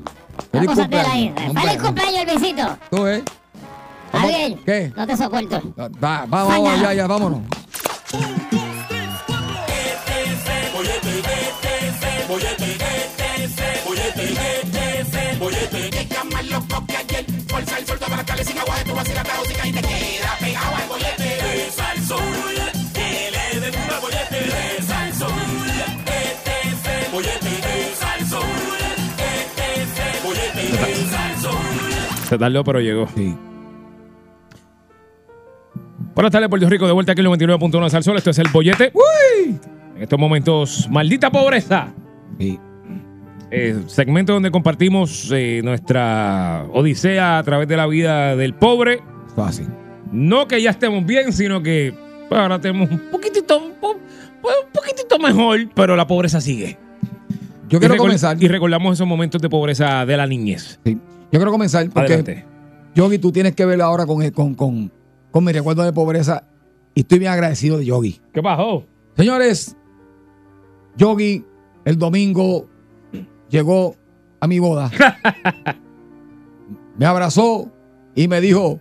[0.52, 0.76] Feliz él ahí.
[0.76, 1.48] cumpleaños.
[1.48, 1.84] Hombre, Feliz no.
[1.86, 2.78] cumpleaños, el visito.
[2.90, 3.24] ¿Tú ves?
[4.12, 4.24] ¿Cómo?
[4.24, 4.94] Javier, ¿Qué?
[4.96, 5.62] no te soporto.
[5.78, 7.42] Va, va, vamos, vamos, ya, ya, vámonos.
[32.34, 33.08] Se tardó, pero llegó.
[33.16, 33.36] Sí.
[36.16, 36.88] Buenas tardes, Puerto Rico.
[36.88, 38.18] De vuelta aquí en el 99.1 de Sol.
[38.18, 38.92] Esto es el bollete.
[39.96, 41.94] En estos momentos, maldita pobreza.
[42.40, 42.60] Sí.
[43.52, 49.00] Eh, segmento donde compartimos eh, nuestra odisea a través de la vida del pobre.
[49.36, 49.68] Fácil.
[50.12, 51.94] No que ya estemos bien, sino que
[52.30, 53.98] pues, ahora tenemos un poquitito, un, po-
[54.42, 56.80] pues, un poquitito mejor, pero la pobreza sigue.
[57.70, 58.38] Yo quiero y, comenzar.
[58.42, 60.80] y recordamos esos momentos de pobreza de la niñez.
[60.84, 60.98] Sí.
[61.34, 62.46] Yo quiero comenzar porque Adelante.
[62.94, 64.92] Yogi, tú tienes que ver ahora con, con, con,
[65.32, 66.44] con mi recuerdo de pobreza
[66.94, 68.22] y estoy bien agradecido de Yogi.
[68.32, 68.86] ¿Qué pasó?
[69.18, 69.76] Señores,
[70.96, 71.44] Yogi
[71.86, 72.70] el domingo
[73.50, 73.96] llegó
[74.40, 74.92] a mi boda.
[77.00, 77.72] me abrazó
[78.14, 78.80] y me dijo,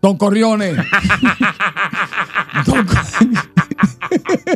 [0.00, 0.72] Don Corrione.
[2.66, 2.94] Don, Co-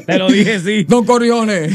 [0.07, 0.85] Te lo dije, sí.
[0.89, 1.69] Don Corrione,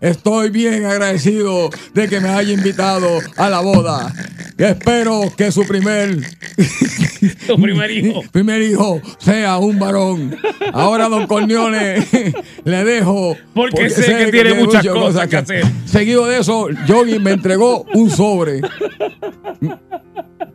[0.00, 4.12] estoy bien agradecido de que me haya invitado a la boda.
[4.58, 6.18] Espero que su primer
[7.46, 8.22] Tu primer hijo.
[8.32, 10.36] primer hijo sea un varón.
[10.72, 12.06] Ahora, don Corleone,
[12.64, 13.36] le dejo.
[13.54, 15.64] Porque sé que tiene muchas cosas que hacer.
[15.84, 18.60] Seguido de eso, Yogi me entregó un sobre.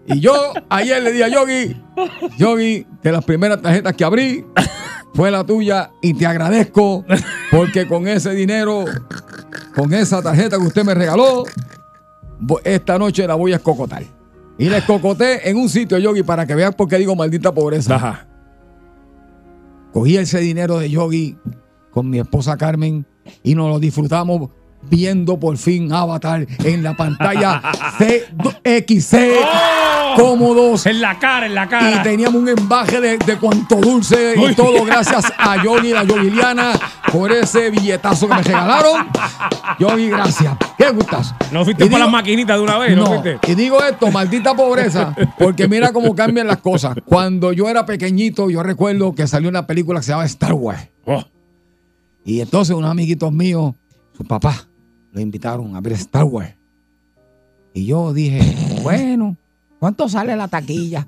[0.07, 1.75] Y yo ayer le di a Yogi,
[2.37, 4.45] Yogi, de las primeras tarjetas que abrí,
[5.15, 7.05] fue la tuya y te agradezco
[7.51, 8.85] porque con ese dinero,
[9.73, 11.45] con esa tarjeta que usted me regaló,
[12.63, 14.03] esta noche la voy a escocotar.
[14.57, 17.95] Y la escocoté en un sitio, Yogi, para que vean por qué digo maldita pobreza.
[17.95, 18.27] Ajá.
[19.91, 21.37] Cogí ese dinero de Yogi
[21.91, 23.05] con mi esposa Carmen
[23.43, 24.49] y nos lo disfrutamos
[24.89, 27.61] viendo por fin Avatar en la pantalla
[27.97, 30.15] CXC ¡Oh!
[30.15, 30.85] cómodos.
[30.85, 32.03] En la cara, en la Y cara.
[32.03, 36.71] teníamos un embaje de, de cuanto dulce y todo gracias a Yogi y a Yogiliana
[37.11, 39.07] por ese billetazo que me regalaron.
[39.79, 40.55] Yogi, gracias.
[40.77, 41.33] ¿Qué gustas?
[41.51, 42.95] ¿No fuiste Y para digo- las maquinitas de una vez?
[42.95, 46.95] ¿No, no, y digo esto, maldita pobreza, porque mira cómo cambian las cosas.
[47.05, 50.87] Cuando yo era pequeñito, yo recuerdo que salió una película que se llama Star Wars.
[51.05, 51.23] Oh,
[52.23, 53.73] Y entonces unos amiguitos míos,
[54.15, 54.67] su papá,
[55.15, 56.53] lo invitaron a ver Star Wars.
[57.73, 58.39] Y yo dije,
[58.83, 59.35] bueno,
[59.79, 61.07] ¿cuánto sale la taquilla?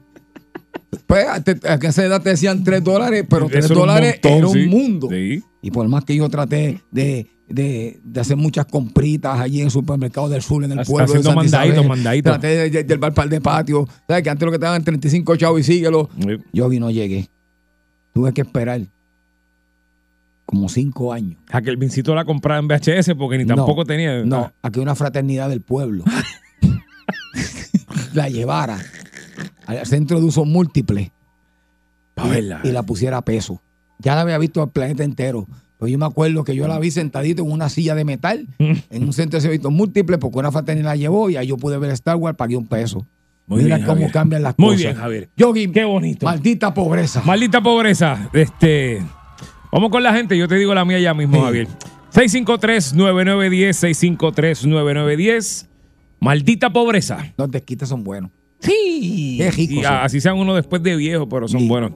[1.06, 4.38] Pues a esa edad te decían 3 dólares, pero 3 eso era un dólares montón,
[4.38, 4.66] era un sí.
[4.68, 5.08] mundo.
[5.12, 5.44] Sí.
[5.62, 9.72] Y por más que yo traté de de, de hacer muchas compritas allí en el
[9.72, 10.98] supermercado del sur, en el pueblo.
[10.98, 11.88] de haciendo Santa mandaditos, Isabel.
[11.90, 12.32] mandaditos.
[12.34, 13.88] Traté de, de- del bar par de patio.
[14.06, 16.10] ¿Sabes que antes lo que te daban 35 chavos y síguelo?
[16.20, 16.28] Sí.
[16.52, 17.30] Yo vi no llegué.
[18.14, 18.82] Tuve que esperar
[20.48, 21.38] como cinco años.
[21.52, 24.24] A que el vincito la compraba en VHS porque ni No, tampoco tenía.
[24.24, 26.04] No, a que una fraternidad del pueblo
[28.14, 28.80] la llevara
[29.66, 31.12] al centro de uso múltiple
[32.16, 32.62] Pa' verla.
[32.64, 33.62] y la pusiera a peso.
[34.00, 35.48] Ya la había visto el planeta entero.
[35.80, 39.04] Pero yo me acuerdo que yo la vi sentadito en una silla de metal en
[39.04, 41.92] un centro de servicios múltiple porque una fraternidad la llevó y ahí yo pude ver
[41.92, 43.06] Star Wars, pagué un peso.
[43.46, 44.12] Muy Mira bien, cómo Javier.
[44.12, 44.82] cambian las Muy cosas.
[44.82, 45.30] bien, Javier.
[45.38, 46.26] Yogi, Qué bonito.
[46.26, 47.22] maldita pobreza.
[47.24, 48.30] Maldita pobreza.
[48.34, 49.02] Este,
[49.72, 50.38] vamos con la gente.
[50.38, 51.42] Yo te digo la mía ya mismo, Sí.
[51.44, 51.68] Javier.
[52.14, 53.76] 653-9910,
[54.64, 55.68] 653-9910.
[56.20, 57.34] Maldita pobreza.
[57.38, 58.32] Los desquites son buenos.
[58.60, 59.36] Sí.
[59.40, 59.94] Qué ricos Y son.
[59.94, 61.68] así sean uno después de viejo, pero son Sí.
[61.68, 61.92] buenos.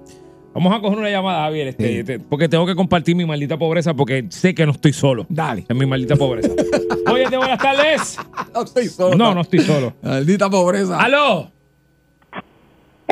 [0.54, 1.98] Vamos a coger una llamada, Javier, este, Sí.
[2.00, 5.26] este, porque tengo que compartir mi maldita pobreza porque sé que no estoy solo.
[5.30, 5.66] Dale.
[5.68, 6.50] Es mi maldita pobreza.
[7.12, 8.18] Oye, buenas tardes.
[8.54, 9.16] No estoy solo.
[9.16, 9.94] No, no estoy solo.
[10.04, 11.00] Maldita pobreza.
[11.02, 11.52] ¡Aló!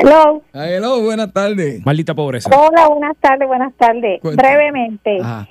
[0.02, 0.42] Hello.
[0.52, 1.84] Hello, buenas tardes.
[1.84, 2.50] Maldita pobreza.
[2.56, 4.20] Hola, buenas tardes, buenas tardes.
[4.20, 4.48] Cuéntame.
[4.56, 5.46] Brevemente, Ajá.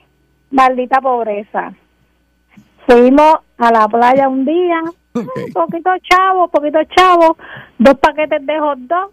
[0.51, 1.73] maldita pobreza.
[2.87, 4.81] Fuimos a la playa un día,
[5.13, 5.29] Ok.
[5.47, 7.37] un poquito chavo, poquito chavo,
[7.77, 9.11] dos paquetes de hot dog,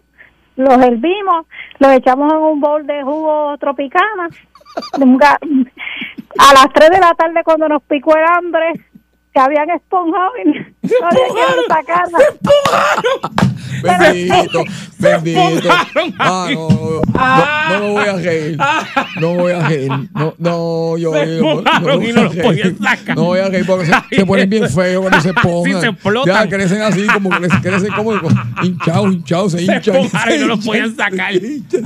[0.55, 1.45] los hervimos,
[1.79, 4.29] los echamos en un bowl de jugo tropicana.
[4.99, 5.37] Un ga-
[6.39, 8.73] A las 3 de la tarde cuando nos picó el hambre,
[9.37, 12.17] se habían esponjado y no había que sacarla.
[13.83, 14.63] Bendito,
[14.97, 15.69] bendito.
[16.19, 18.57] Ah, no, no, no, no me voy a reír.
[19.21, 19.91] No me voy a reír.
[20.15, 21.13] No, no, yo.
[21.13, 22.41] Se yo no- voy y no a reír.
[22.41, 23.15] podían sacar.
[23.15, 25.81] No voy a reír porque se, se ponen bien feos cuando se pongan.
[25.81, 26.33] se explotan.
[26.49, 28.13] Ya crecen así, como que crecen como
[28.63, 29.95] hinchados, hinchados, se Se hinchan.
[29.95, 31.33] esponjaron y no los podían sacar.
[31.33, 31.81] se se.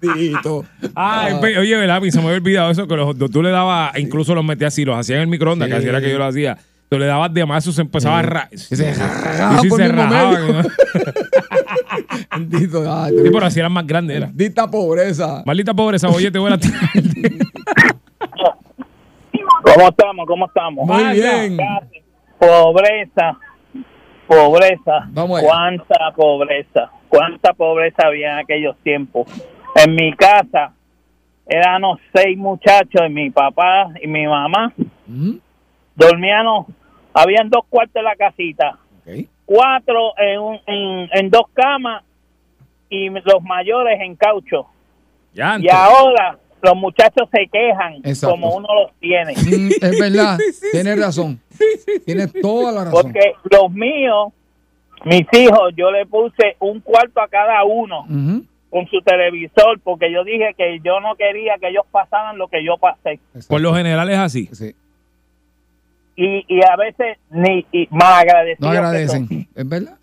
[0.00, 0.64] Bendito.
[0.94, 1.40] Ay, Ah.
[1.60, 2.00] oye, ¿verdad?
[2.00, 4.84] Mí se me había olvidado eso, que los tú le dabas, incluso los metías así,
[4.84, 5.78] los hacías en el microondas, que Sí.
[5.80, 6.58] así era que yo lo hacía.
[6.88, 9.00] Tú le dabas de más, se empezaba a ra- Que se Sí, se
[13.32, 14.26] pero así eran más grandes, era.
[14.26, 15.42] Maldita pobreza.
[15.46, 16.58] Maldita pobreza, oye, te voy a.
[19.62, 20.26] ¿Cómo estamos?
[20.26, 20.86] ¿Cómo estamos?
[20.86, 21.12] Muy Vaya.
[21.44, 21.56] bien.
[22.38, 23.38] Pobreza,
[24.26, 25.06] pobreza.
[25.10, 25.48] Vamos allá.
[25.48, 29.26] Cuánta pobreza, cuánta pobreza había en aquellos tiempos.
[29.76, 30.72] En mi casa
[31.46, 34.72] éramos seis muchachos, y mi papá y mi mamá.
[35.08, 35.38] Ujú,
[36.06, 36.66] Dormíamos,
[37.14, 38.78] habían dos cuartos en la casita,
[39.44, 42.04] cuatro en, un- en, en dos camas
[42.88, 44.66] y los mayores en caucho.
[45.34, 48.34] Ya, Y ahora los muchachos se quejan Exacto.
[48.34, 49.32] como uno los tiene.
[49.34, 50.38] Mm, es verdad.
[50.72, 51.40] Tienes razón.
[52.04, 53.02] Tienes toda la razón.
[53.02, 54.32] Porque los míos,
[55.04, 58.06] mis hijos, yo le puse un cuarto a cada uno
[58.70, 62.64] con su televisor porque yo dije que yo no quería que ellos pasaran lo que
[62.64, 63.12] yo pasé.
[63.34, 63.48] exacto.
[63.48, 64.48] por lo general es así.
[64.52, 64.74] Sí,
[66.16, 68.60] Y, y a veces ni y más agradecidos.
[68.60, 69.48] no agradecen.
[69.54, 69.96] Es verdad.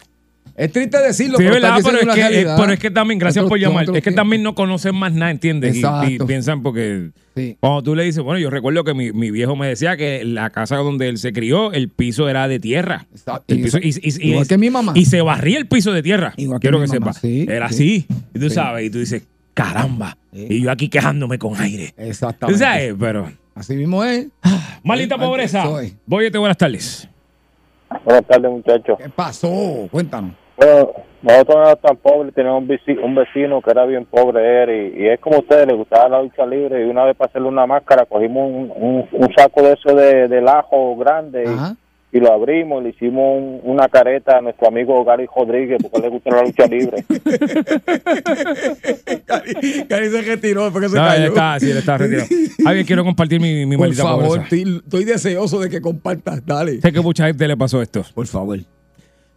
[0.57, 2.57] Es triste decirlo, Sí, pero verdad, pero es, que, eh, realidad.
[2.59, 5.31] pero es que también, gracias Otros- por llamar, es que también no conocen más nada,
[5.31, 5.77] ¿entiendes?
[5.77, 7.55] Y- piensan porque Sí.
[7.61, 10.49] cuando tú le dices, bueno, yo recuerdo que mi, mi viejo me decía que la
[10.49, 13.05] casa donde él se crió, el piso era de tierra.
[13.13, 13.53] Exacto.
[13.53, 14.91] El piso- y, Igual que mi mamá.
[14.95, 16.33] Y se barría el piso de tierra.
[16.35, 17.13] Igual que Quiero que, sepa.
[17.13, 18.05] sí, era sí.
[18.09, 18.19] así.
[18.35, 18.55] Y tú Sí.
[18.55, 20.17] sabes, y tú dices, caramba.
[20.33, 20.45] Sí.
[20.49, 21.93] Y yo aquí quejándome con aire.
[21.95, 22.59] Tú Exactamente.
[22.59, 23.31] sabes, pero.
[23.55, 24.27] Así mismo es.
[24.83, 25.63] Maldita Sí, pobreza.
[25.63, 25.97] soy.
[26.05, 27.09] Voy buenas tardes.
[28.05, 28.97] Buenas tardes, muchachos.
[29.01, 29.49] ¿Qué pasó?
[29.91, 30.31] Cuéntanos.
[30.55, 34.63] Bueno, nosotros no éramos tan pobres, teníamos un vecino, un vecino que era bien pobre
[34.63, 37.15] él, y, y es como a ustedes, le gustaba la lucha libre, y una vez
[37.15, 41.43] para hacerle una máscara cogimos un, un- un saco de eso de, del ajo grande
[41.45, 41.75] y- Ajá.
[42.11, 46.09] Y, lo abrimos, le hicimos un- una careta a nuestro amigo Gary Rodríguez porque le
[46.09, 47.03] gusta la lucha libre.
[49.87, 51.25] Cari se retiró después que se No, cayó.
[51.27, 52.27] está, sí, está retirado.
[52.63, 56.45] Javier, quiero compartir mi, mi Por favor, estoy, estoy deseoso de que compartas.
[56.45, 56.81] Dale.
[56.81, 58.03] Sé que mucha gente le pasó esto.
[58.13, 58.59] Por favor.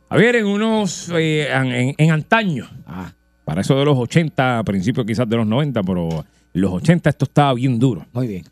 [0.08, 1.10] Javier, en unos.
[1.14, 3.12] eh, en, en- en antaño, Ah,
[3.44, 6.08] para eso de los 80, a principios quizás de los 90, pero
[6.54, 8.04] en los 80 esto estaba bien duro.
[8.12, 8.44] muy bien.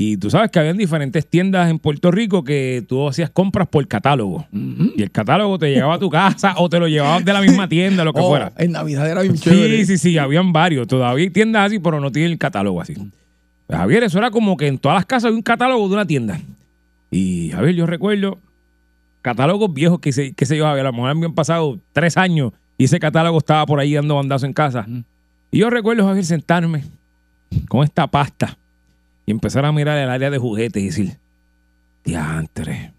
[0.00, 3.84] Y tú sabes que habían diferentes tiendas en Puerto Rico que tú hacías compras por
[3.88, 4.46] catálogo.
[4.52, 7.68] Y el catálogo te llegaba a tu casa o te lo llevaban de la misma
[7.68, 8.52] tienda, lo que Oh, fuera.
[8.58, 9.78] En Navidad era bien chévere.
[9.78, 10.86] Sí, sí, sí, habían varios.
[10.86, 12.94] Todavía hay tiendas así, pero no tienen el catálogo así.
[13.66, 16.06] Pues, Javier, eso era como que en todas las casas había un catálogo de una
[16.06, 16.38] tienda.
[17.10, 18.38] Y Javier, yo recuerdo
[19.20, 22.52] catálogos viejos que se, que se yo, Javier, a lo mejor habían pasado tres años
[22.78, 24.86] y ese catálogo estaba por ahí dando bandazo en casa.
[25.50, 26.84] Y yo recuerdo, Javier, sentarme
[27.68, 28.56] con esta pasta
[29.28, 31.18] y empezar a mirar el área de juguetes y decir,
[32.02, 32.94] diantre,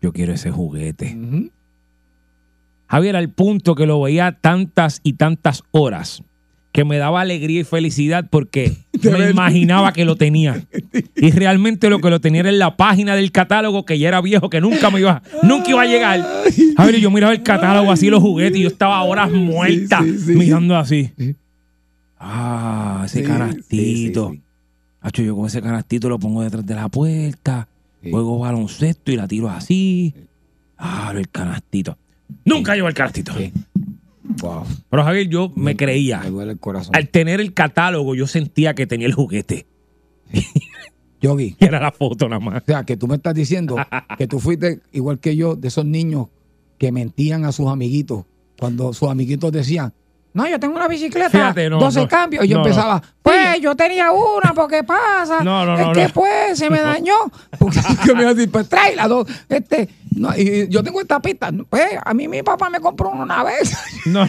[0.00, 1.16] yo quiero ese juguete.
[1.20, 1.50] Ujú.
[2.86, 6.22] Javier, al punto que lo veía tantas y tantas horas
[6.70, 10.62] que me daba alegría y felicidad porque me imaginaba que lo tenía.
[11.16, 14.20] Y realmente lo que lo tenía era en la página del catálogo que ya era
[14.20, 16.24] viejo, que nunca me iba, nunca iba a llegar.
[16.76, 20.18] A ver, yo miraba el catálogo así, los juguetes, y yo estaba horas muerta sí,
[20.20, 20.32] sí.
[20.36, 21.10] mirando así.
[22.16, 24.36] Ah, ese canastito.
[25.04, 25.22] Sí, sí, sí.
[25.22, 27.68] Hacho, yo con ese canastito lo pongo detrás de la puerta,
[28.02, 28.10] Sí.
[28.10, 30.14] juego baloncesto y la tiro así.
[30.76, 31.96] Ah, el canastito.
[32.44, 33.32] Nunca llevo el canastito.
[33.36, 33.52] Sí.
[34.42, 34.64] Wow.
[34.90, 36.20] Pero Javier, yo me creía.
[36.20, 36.94] Me duele el corazón.
[36.96, 39.66] Al tener el catálogo, yo sentía que tenía el juguete.
[41.20, 42.62] Yogi, Y era la foto nada más.
[42.62, 43.76] o sea, que tú me estás diciendo
[44.18, 46.28] que tú fuiste igual que yo de esos niños
[46.78, 48.24] que mentían a sus amiguitos
[48.58, 49.92] cuando sus amiguitos decían,
[50.34, 52.08] no, yo tengo una bicicleta, Fíjate, no, 12 no.
[52.08, 52.44] cambios.
[52.44, 55.42] Y yo No, empezaba, pues yo tenía una, porque pasa?
[55.42, 56.08] No, no, es no, que no.
[56.12, 57.14] pues se me dañó.
[57.58, 59.26] Porque que me iba a decir, pues tráela, dos.
[59.48, 61.50] Este, no, y yo tengo esta pista.
[61.70, 63.72] Pues a mí mi papá me compró una una vez.
[64.06, 64.26] No,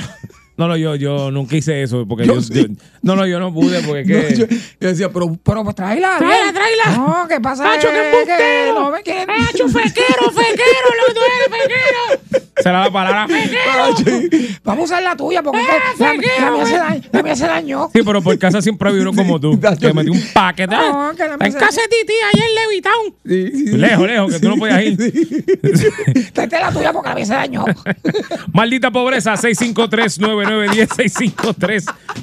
[0.58, 2.06] no, no, yo, yo nunca hice eso.
[2.08, 2.54] Porque Yo yo, sí.
[2.54, 2.68] yo-
[3.02, 4.36] no, no, yo no pude porque que.
[4.38, 6.15] yo, yo decía, pero, pero pues tráela.
[6.18, 6.98] Tráela, tráela.
[6.98, 7.76] No, ¿qué pasa?
[7.76, 8.80] Es que embustero.
[8.80, 9.30] no me quieren.
[9.32, 10.88] ¡Hacho, fequero, fequero!
[10.98, 12.46] ¡Lo que tú eres, fequero!
[12.58, 13.28] Será la palabra.
[14.63, 17.36] Vamos a usar la tuya porque es que la, la mía se dañó, la mía
[17.36, 17.89] se dañó.
[17.94, 19.60] Sí, pero por casa siempre uno como tú.
[19.80, 20.74] Que metió un paquete.
[20.76, 23.15] No, que la en mesa- casa de Titi, allá en Levitown.
[23.26, 23.78] Sí, sí.
[23.78, 26.32] Lejos, lejos, que tú no podías ir.
[26.34, 27.65] Tráete la tuya porque la mía se dañó.
[28.54, 30.88] Maldita pobreza, 653-9910,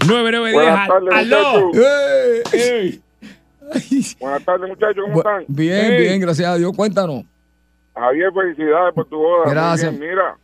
[0.00, 0.52] 653-9910.
[0.54, 1.70] Buenas tardes, ¡Aló!
[2.54, 2.98] Eh.
[4.20, 5.44] Buenas tardes, muchachos, ¿cómo están?
[5.48, 6.00] Bien, Hey.
[6.00, 6.72] bien, gracias a Dios.
[6.76, 7.24] Cuéntanos.
[7.94, 9.50] Javier, felicidades por tu boda.
[9.50, 9.98] Gracias.
[9.98, 10.36] bien, mira.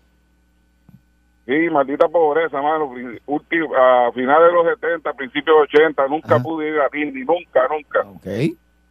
[1.46, 2.92] Sí, maldita pobreza, mano.
[2.92, 6.42] A finales de los 70, principios de 80, nunca Ajá.
[6.42, 8.00] pude ir a Disney, nunca, nunca.
[8.06, 8.26] Ok.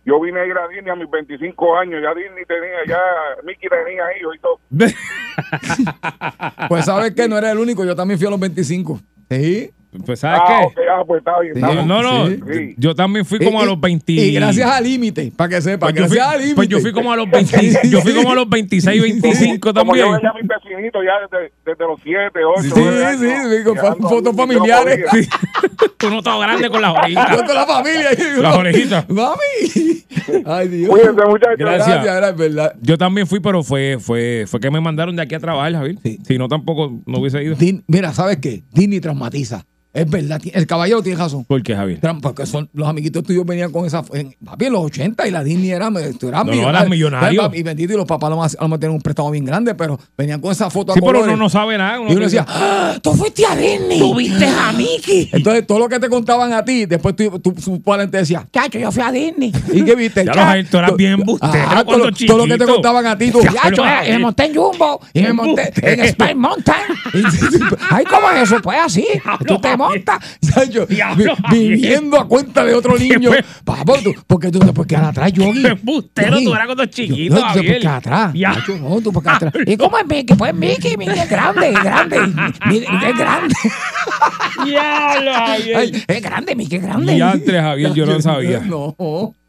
[0.06, 3.00] Yo vine a ir a Disney a mis 25 años, ya Disney tenía, ya
[3.44, 4.60] Mickey tenía hijos y todo.
[6.70, 9.00] Pues sabes que no eres el único, yo también fui a los 25.
[9.30, 9.72] Sí.
[10.06, 10.66] Pues, ¿sabes ah, qué?
[10.66, 11.54] ok, ah, pues está bien.
[11.56, 11.60] Sí.
[11.60, 11.88] está No, bien.
[11.88, 12.54] no, no.
[12.54, 12.76] Sí.
[12.78, 14.12] Yo también fui como Y- a los 20.
[14.14, 15.88] Y gracias al límite, para que sepa.
[15.88, 16.56] Pues yo, fui, gracias al límite.
[16.56, 19.96] pues yo fui como a los 20, yo fui como a los 26, 25 Como
[19.96, 20.22] yo también.
[20.22, 24.10] veía a mis vecinitos ya desde, desde los 7, 8, Sí, sí, sí, con fo-
[24.10, 25.06] fotos familiares.
[25.12, 25.28] Sí.
[26.08, 27.32] Uno todo grande con las orejitas.
[27.32, 28.10] Yo toda la familia.
[28.10, 28.42] ahí.
[28.42, 29.10] Las orejitas.
[29.10, 29.38] Mami.
[30.46, 30.90] Ay, Dios.
[30.90, 31.58] Cuídense, muchachos.
[31.58, 31.88] Gracias.
[31.88, 32.76] Gracias, era verdad.
[32.82, 35.96] Yo también fui, pero fue, fue, fue que me mandaron de aquí a trabajar, Javier.
[36.04, 36.20] Sí.
[36.28, 37.56] Si no, tampoco no hubiese ido.
[37.56, 38.64] Din- mira, ¿sabes qué?
[38.72, 39.66] Disney traumatiza.
[39.98, 40.42] Es verdad.
[40.54, 41.44] El caballero tiene razón.
[41.46, 42.00] ¿Por qué, Javier?
[42.22, 44.04] Porque son, los amiguitos tuyos venían con esa.
[44.14, 45.90] En, papi, en los 80 y la Disney era.
[46.20, 46.70] Tú eras No, no, millonario.
[46.80, 47.42] eras millonario.
[47.42, 49.32] Papi, Y bendito, y los papás a lo más- a lo mejor tenían un préstamo
[49.32, 51.34] bien grande, pero venían con esa foto a Sí, pero colores.
[51.34, 51.98] uno no sabe nada.
[52.08, 54.00] Y uno decía, ¡Ah, tú fuiste a Disney.
[54.00, 55.30] Tú viste a Mickey.
[55.34, 58.46] Entonces, todo lo que te contaban a ti, después tú, tú, su padre te decía,
[58.54, 59.52] chacho, yo fui a Disney.
[59.74, 60.26] ¿Y qué viste?
[60.26, 63.18] Ya los tú eras bien embustero Ajá, todo, lo- todo lo que te contaban a
[63.18, 66.08] ti, tú, chacho, y me monté en Jumbo, y me monté en.
[66.10, 66.76] Spice Mountain.
[67.90, 68.62] Ay, ¿cómo es eso?
[68.62, 69.06] Pues así,
[69.48, 70.20] tú te Montas.
[70.54, 73.32] Chacho, Diablo, vi- viviendo a cuenta de otro niño.
[73.64, 75.66] Papo, tú, porque tú después quedas atrás, Yogi.
[75.66, 76.46] Embustero, Yogi.
[76.46, 78.34] tú eras cuando Yo- chiquito, no, tú después quedas atrás.
[78.34, 78.54] Ya.
[78.54, 79.54] Chacho, no, tú porque atrás.
[79.66, 80.36] ¿Y cómo es Mickey?
[80.38, 82.20] Pues Mickey, Mickey es grande, es grande.
[82.68, 83.56] Mickey es grande.
[84.66, 85.78] Diablo, Javier.
[85.78, 87.14] Ay, es grande, Mickey es grande.
[87.14, 88.60] Diantre, Javier, yo no sabía.
[88.60, 88.96] No.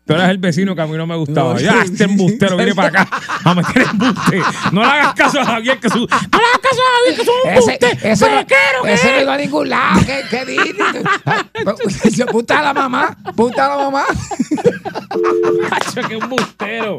[0.09, 1.53] Tú eras el vecino que a mí no me gustaba.
[1.53, 2.05] No, ya, sí, este sí.
[2.05, 3.09] embustero viene para acá
[3.45, 4.41] a meter embuste.
[4.73, 5.99] No le hagas caso a Javier, que su.
[5.99, 8.11] No le hagas caso a Javier, que su Ese, embuste.
[8.11, 10.01] ese, no, Fequero, ¿qué ese no iba a ningún lado.
[10.07, 12.27] ¿Qué, qué dices?
[12.33, 13.17] Puta a la mamá.
[13.37, 14.05] Puta a la mamá.
[15.69, 16.99] Cacho, qué embustero.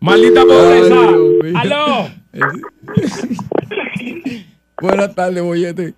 [0.00, 0.94] Maldita pobreza.
[1.58, 2.10] Aló.
[4.78, 5.94] Buenas tardes, bollete.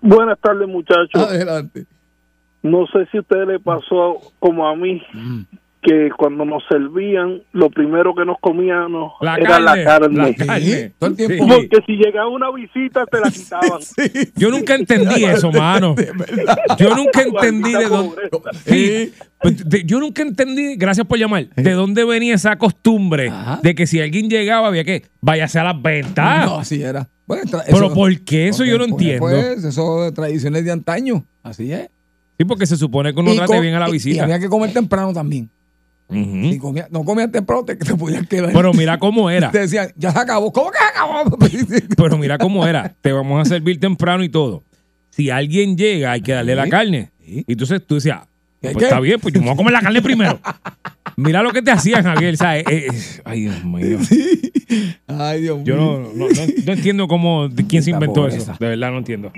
[0.00, 1.20] Buenas tardes, muchachos.
[1.28, 1.86] Adelante.
[2.62, 5.02] No sé si a ustedes le pasó como a mí,
[5.82, 9.64] que cuando nos servían, lo primero que nos comíamos La era carne.
[9.64, 10.16] la carne.
[10.16, 10.92] La carne.
[10.98, 11.44] todo el tiempo.
[11.44, 11.50] Sí.
[11.50, 13.80] Porque si llegaba una visita, te la quitaban.
[14.36, 15.94] Yo nunca entendí eso, mano.
[16.78, 18.16] Yo nunca entendí de dónde.
[18.64, 19.12] Sí.
[19.40, 23.58] Pues, Yo nunca entendí, gracias por llamar, de dónde venía esa costumbre Ajá.
[23.60, 26.46] de que si alguien llegaba había que váyase a las ventas.
[26.46, 27.08] No, así era.
[27.26, 29.20] Bueno, Pero ¿por qué eso yo no pues, entiendo?
[29.26, 31.24] Pues, eso de tradiciones de antaño.
[31.42, 31.88] Así es.
[32.38, 34.22] Sí, porque se supone que uno Y trate bien a la y- Y visita.
[34.24, 35.50] había que comer temprano también.
[36.08, 38.52] Comía- no comías temprano, te, te podías quedar.
[38.52, 39.50] Pero mira cómo era.
[39.52, 40.52] Te decían, ya se acabó.
[40.52, 41.38] ¿Cómo que se acabó?
[41.96, 42.94] Pero mira cómo era.
[43.00, 44.62] Te vamos a servir temprano y todo.
[45.10, 47.10] Si alguien llega, hay que darle la carne.
[47.24, 47.44] Sí.
[47.46, 48.20] Y entonces tú decías,
[48.60, 48.84] ¿Qué, pues qué?
[48.84, 50.38] está bien, pues yo me voy a comer la carne primero.
[51.16, 52.36] Mira lo que te hacían, Javier.
[52.36, 52.64] ¿sabes?
[52.68, 53.98] Eh, eh, ay, Dios mío.
[55.06, 55.66] Ay, Dios mío.
[55.66, 56.28] Yo no, no, no-
[56.66, 58.52] no entiendo cómo, de quién se inventó pobreza.
[58.52, 58.56] eso.
[58.58, 59.30] De verdad no entiendo.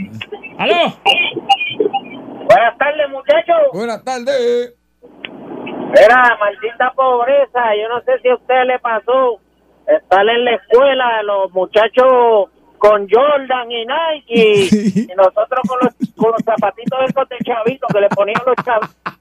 [0.59, 0.97] ¡Aló!
[2.47, 3.57] Buenas tardes, muchachos.
[3.73, 4.75] Buenas tardes.
[5.97, 7.75] Era maldita pobreza.
[7.81, 9.41] Yo no sé si a usted le pasó
[9.87, 16.33] estar en la escuela, los muchachos con Jordan y Nike y nosotros con los, con
[16.33, 19.15] los zapatitos esos de chavito que le ponían los chavitos.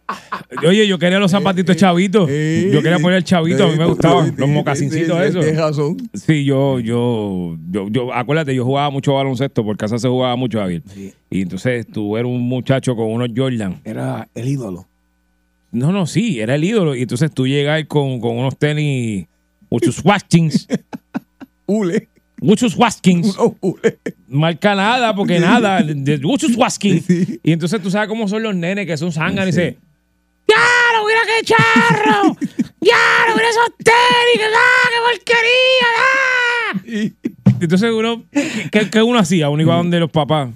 [0.68, 2.30] Oye, yo quería los zapatitos chavitos.
[2.30, 4.34] Yo quería poner el chavito, a mí me gustaban.
[4.38, 5.46] Los mocasincitos esos.
[5.46, 5.98] tienes razón.
[6.14, 10.60] Sí, yo, yo, yo, yo, acuérdate, yo jugaba mucho baloncesto, por casa se jugaba mucho,
[10.60, 10.82] Javier.
[11.30, 13.80] Y entonces tú eras un muchacho con unos Jordan.
[13.86, 14.88] Era el ídolo.
[15.74, 16.96] No, no, sí, era el ídolo.
[16.96, 19.26] Y entonces tú llegas con, con unos tenis,
[19.70, 20.68] muchos Watkins.
[21.66, 22.08] Ule.
[22.40, 23.36] Muchos Watkins.
[24.28, 25.84] Marca nada, porque nada.
[26.22, 27.10] Muchos Watkins.
[27.42, 29.78] Y entonces tú sabes cómo son los nenes que son sangran y dice,
[30.46, 32.36] ¡Claro, mira qué charro!
[32.82, 34.36] ¡Ya, mira esos tenis!
[34.36, 35.90] ¡Que, ah, qué porquería!
[35.98, 37.54] ah".
[37.62, 38.26] Entonces uno,
[38.72, 39.50] ¿qué, qué uno hacía?
[39.50, 40.50] Uno iba donde los papás.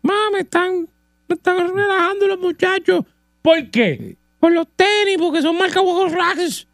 [0.00, 0.88] Mamá, me están,
[1.28, 3.04] me están relajando los muchachos.
[3.42, 4.16] ¿Por qué?
[4.42, 6.66] Por los tenis, porque son marca Wogos Racks.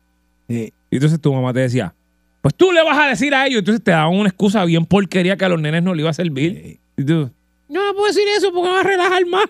[0.49, 1.95] Y entonces tu mamá te decía,
[2.41, 3.59] pues tú le vas a decir a ellos.
[3.59, 6.15] Entonces te daban una excusa bien porquería que a los nenes no le iba a
[6.15, 6.81] servir.
[6.97, 7.31] Y tú,
[7.69, 9.45] no le puedo decir eso porque me va a relajar más.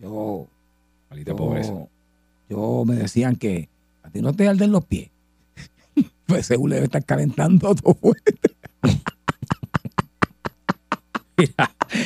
[0.00, 0.48] Yo,
[1.08, 1.72] Maldita yo, pobreza.
[2.50, 3.68] yo me decían que
[4.02, 5.08] a ti no te arden los pies.
[6.26, 8.56] pues según debe estar calentando todo fuerte.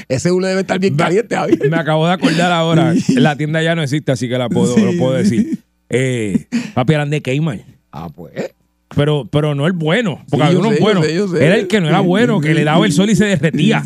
[0.09, 1.71] Ese hule debe estar bien caliente, Javier.
[1.71, 2.95] Me acabo de acordar ahora.
[3.15, 5.59] La tienda ya no existe, así que la puedo, lo puedo decir.
[5.89, 7.63] Eh, papi eran de Kmart.
[7.93, 8.33] Ah, pues.
[8.95, 10.25] Pero, pero no el bueno.
[10.31, 11.03] Porque Sí, uno sé, yo bueno.
[11.03, 11.45] sé, yo sé.
[11.45, 13.83] Era el que no era bueno, que le daba el sol y se derretía.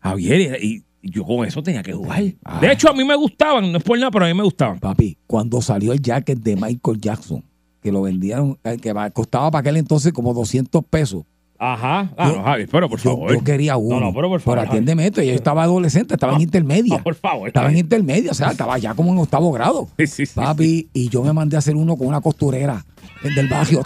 [0.00, 2.22] Javier, y yo con eso tenía que jugar.
[2.44, 2.58] Ah.
[2.60, 4.78] De hecho, a mí me gustaban, no es por nada, pero a mí me gustaban.
[4.78, 7.44] Papi, cuando salió el jacket de Michael Jackson,
[7.82, 11.24] que lo vendían, eh, que costaba para aquel entonces como 200 pesos.
[11.60, 12.10] Ajá.
[12.16, 13.32] Ah, Yo- no, Javier, pero por favor.
[13.34, 13.98] yo quería uno.
[13.98, 14.60] No, no, pero por favor.
[14.60, 15.22] atiéndeme esto.
[15.22, 16.96] Yo estaba adolescente, estaba en intermedia.
[16.98, 17.48] Ah, por favor.
[17.48, 19.88] Estaba en intermedia, o sea, estaba ya como en octavo grado.
[19.98, 20.32] Sí, sí, sí.
[20.36, 22.84] Papi, y yo me mandé a hacer uno con una costurera
[23.22, 23.82] del barrio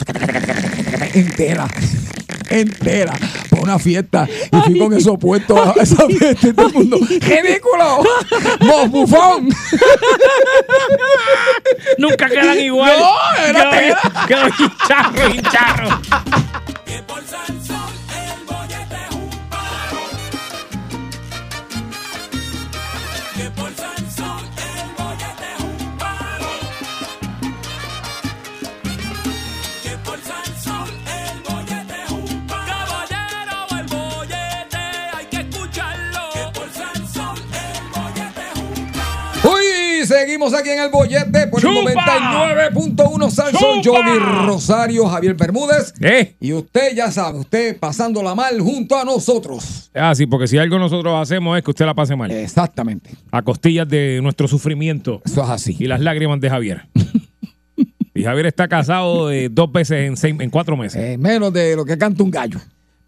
[1.15, 1.67] entera.
[2.51, 3.15] Entera,
[3.63, 4.29] una fiesta.
[4.51, 6.99] Y fui con eso puesto a esa fiesta y todo el mundo.
[7.09, 8.03] ¡Ridículo!
[8.61, 9.49] ¡Vos, bufón!
[11.99, 12.99] Nunca quedan igual.
[12.99, 14.01] No, era tela.
[14.27, 16.01] Quedó hincharro, hincharro.
[40.13, 42.71] Seguimos aquí en el bollete por el ¡Chupa!
[42.75, 43.99] 99.1 Salsón ¡Chupa!
[43.99, 45.95] Johnny Rosario, Javier Bermúdez.
[46.01, 46.37] ¿Eh?
[46.41, 49.91] Y usted ya sabe, usted pasándola mal junto a nosotros.
[49.95, 52.31] Ah, sí, porque si algo nosotros hacemos es que usted la pase mal.
[52.31, 53.11] Exactamente.
[53.31, 55.77] A costillas de nuestro sufrimiento Eso es así.
[55.79, 56.89] y las lágrimas de Javier.
[58.15, 61.03] y Javier está casado eh, dos veces en, seis, en cuatro meses.
[61.03, 62.59] Eh, menos de lo que canta un gallo.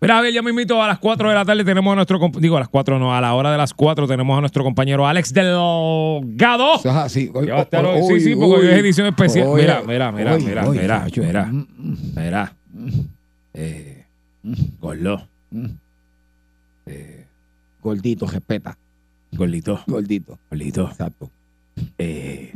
[0.05, 1.65] Mira, Javier, ya me invito a las 4 de la tarde.
[1.65, 2.19] Tenemos a nuestro.
[2.39, 5.07] Digo, a las 4 no, a la hora de las 4 tenemos a nuestro compañero
[5.07, 6.75] Alex Delgado.
[6.77, 7.31] Es así.
[7.35, 9.49] Hoy- hoy- hoy- sí, sí, porque hoy es edición especial.
[9.55, 12.53] mira, mira, mira, mira, mira, mira, Mm, mm, mira.
[13.55, 14.05] Eh,
[14.81, 15.67] Gordo, mm.
[16.87, 17.25] eh,
[17.83, 18.77] Gordito, respeta.
[19.33, 20.39] gordito, Gordito.
[20.51, 20.89] gordito.
[20.91, 21.31] Exacto.
[21.99, 22.53] Eh,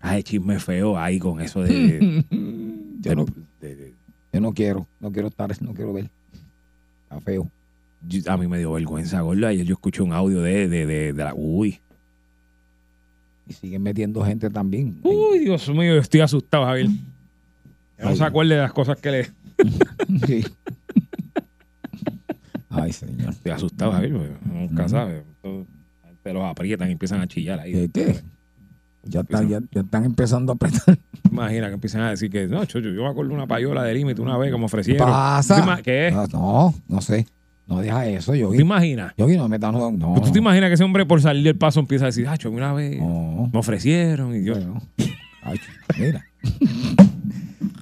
[0.00, 2.24] ay, chisme feo ahí con eso de.
[3.14, 3.24] No,
[3.60, 3.89] de- de-
[4.32, 6.10] yo no quiero, no quiero estar, no quiero ver.
[7.04, 7.50] Está feo.
[8.08, 9.46] yo- a mí me dio vergüenza, gordo.
[9.46, 11.34] Ayer yo escuché un audio de, de, de, de la.
[11.34, 11.80] Uy,
[13.46, 14.98] Y siguen metiendo gente también.
[15.02, 16.88] uy, Dios mío, yo estoy asustado, Javier.
[18.02, 19.30] No se acuerde de las cosas que le.
[20.26, 20.44] Sí.
[22.68, 23.30] Ay, señor.
[23.30, 24.12] Estoy asustado, Javier,
[24.44, 25.24] nunca sabe.
[25.42, 25.66] Todo-
[26.02, 27.88] la gente los aprietan y empiezan a chillar ahí.
[27.92, 28.20] ¿Qué?
[29.04, 30.98] Ya, están, ya, ya están empezando a apretar.
[31.30, 34.20] Imagina que empiezan a decir que, no, chocho, yo me acuerdo una payola de límite
[34.20, 34.98] una vez que me ofrecieron.
[34.98, 35.80] ¿Tú te Pasa.
[35.82, 36.10] ¿Qué?
[36.12, 37.26] No, no, no sé.
[37.66, 38.48] No deja eso, yo.
[38.48, 39.14] ¿Tú te imaginas?
[39.16, 39.92] Yo no me da no.
[39.92, 40.20] no.
[40.20, 42.50] ¿Tú te imaginas que ese hombre por salir del paso empieza a decir, ah, yo
[42.50, 43.48] una vez No.
[43.52, 44.54] me ofrecieron y yo.
[44.54, 44.82] Bueno.
[45.42, 45.58] Ay,
[45.98, 46.24] mira.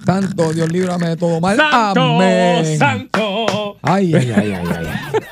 [0.05, 1.57] Santo Dios, líbrame de todo mal.
[1.57, 2.01] ¡Santo!
[2.01, 2.77] Amén.
[2.77, 3.77] ¡Santo!
[3.81, 4.87] Ay, ay, ay, ay, ay.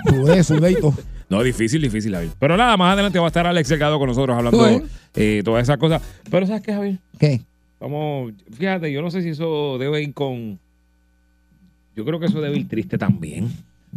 [0.10, 0.94] Sudé, sudé y todo.
[1.30, 2.32] No, difícil, difícil, Javier.
[2.40, 5.64] Pero nada, más adelante va a estar Alex Delgado con nosotros hablando ¿Tú eh, todas
[5.64, 6.02] esas cosas.
[6.30, 7.00] Pero ¿sabes qué, Javier?
[7.20, 7.42] ¿Qué?
[7.80, 10.60] Vamos, fíjate, yo no sé si eso debe ir con...
[11.96, 13.46] Yo creo que eso debe ir triste también.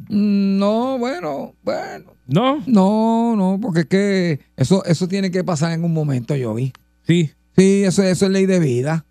[0.08, 2.12] Mm, No, bueno, bueno.
[2.26, 2.62] ¿No?
[2.66, 6.72] No, no, porque es que eso, eso tiene que pasar en un momento, yo vi.
[7.06, 7.30] Sí.
[7.56, 9.04] Sí, eso, eso es ley de vida.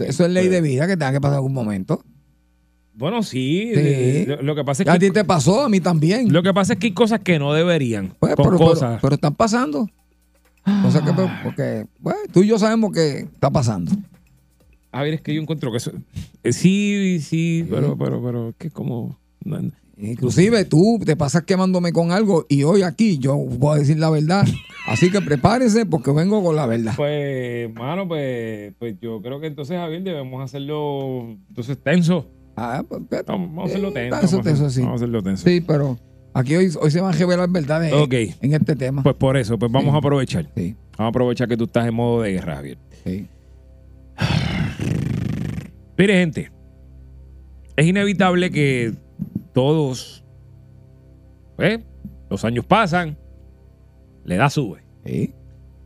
[0.00, 2.04] Eso es ley de vida que tenga que pasar en algún momento.
[2.96, 3.70] Bueno, sí.
[3.74, 3.80] Sí.
[3.80, 5.12] eh, Lo, lo que pasa es A ti que...
[5.12, 6.32] te pasó, a mí también.
[6.32, 8.14] Lo que pasa es que hay cosas que no deberían.
[8.20, 8.98] Pues, con pero, cosas.
[9.02, 9.88] pero están pasando.
[10.82, 13.92] Cosas que, porque, bueno, tú y yo sabemos que está pasando.
[14.92, 15.92] A ver, es que yo encuentro que eso.
[16.42, 19.18] eh, sí, sí, pero, pero, pero, es que como.
[19.44, 19.58] no,
[19.96, 24.10] Inclusive tú te pasas quemándome con algo y hoy aquí yo voy a decir la
[24.10, 24.44] verdad.
[24.86, 26.94] Así que prepárese porque vengo con la verdad.
[26.96, 32.26] Pues, mano, pues, pues yo creo que entonces, Javier, debemos hacerlo entonces tenso.
[32.56, 34.10] Ah, pues, Vamos, a hacerlo eh, tenso.
[34.16, 34.80] vamos, a hacer- tenso, sí.
[34.80, 35.44] vamos a hacerlo tenso.
[35.48, 35.98] Sí, pero
[36.34, 38.14] aquí hoy, hoy se van a revelar verdades en- Ok.
[38.40, 39.02] en este tema.
[39.02, 39.94] Pues por eso, pues vamos Sí.
[39.96, 40.50] a aprovechar.
[40.56, 40.76] Sí.
[40.96, 42.78] Vamos a aprovechar que tú estás en modo de guerra, Javier.
[43.04, 43.28] Sí.
[45.96, 46.50] Mire, gente,
[47.76, 48.94] es inevitable que
[49.52, 50.24] todos,
[51.58, 51.84] ¿eh?
[52.30, 53.16] los años pasan,
[54.24, 54.82] la edad sube.
[55.04, 55.34] Sí.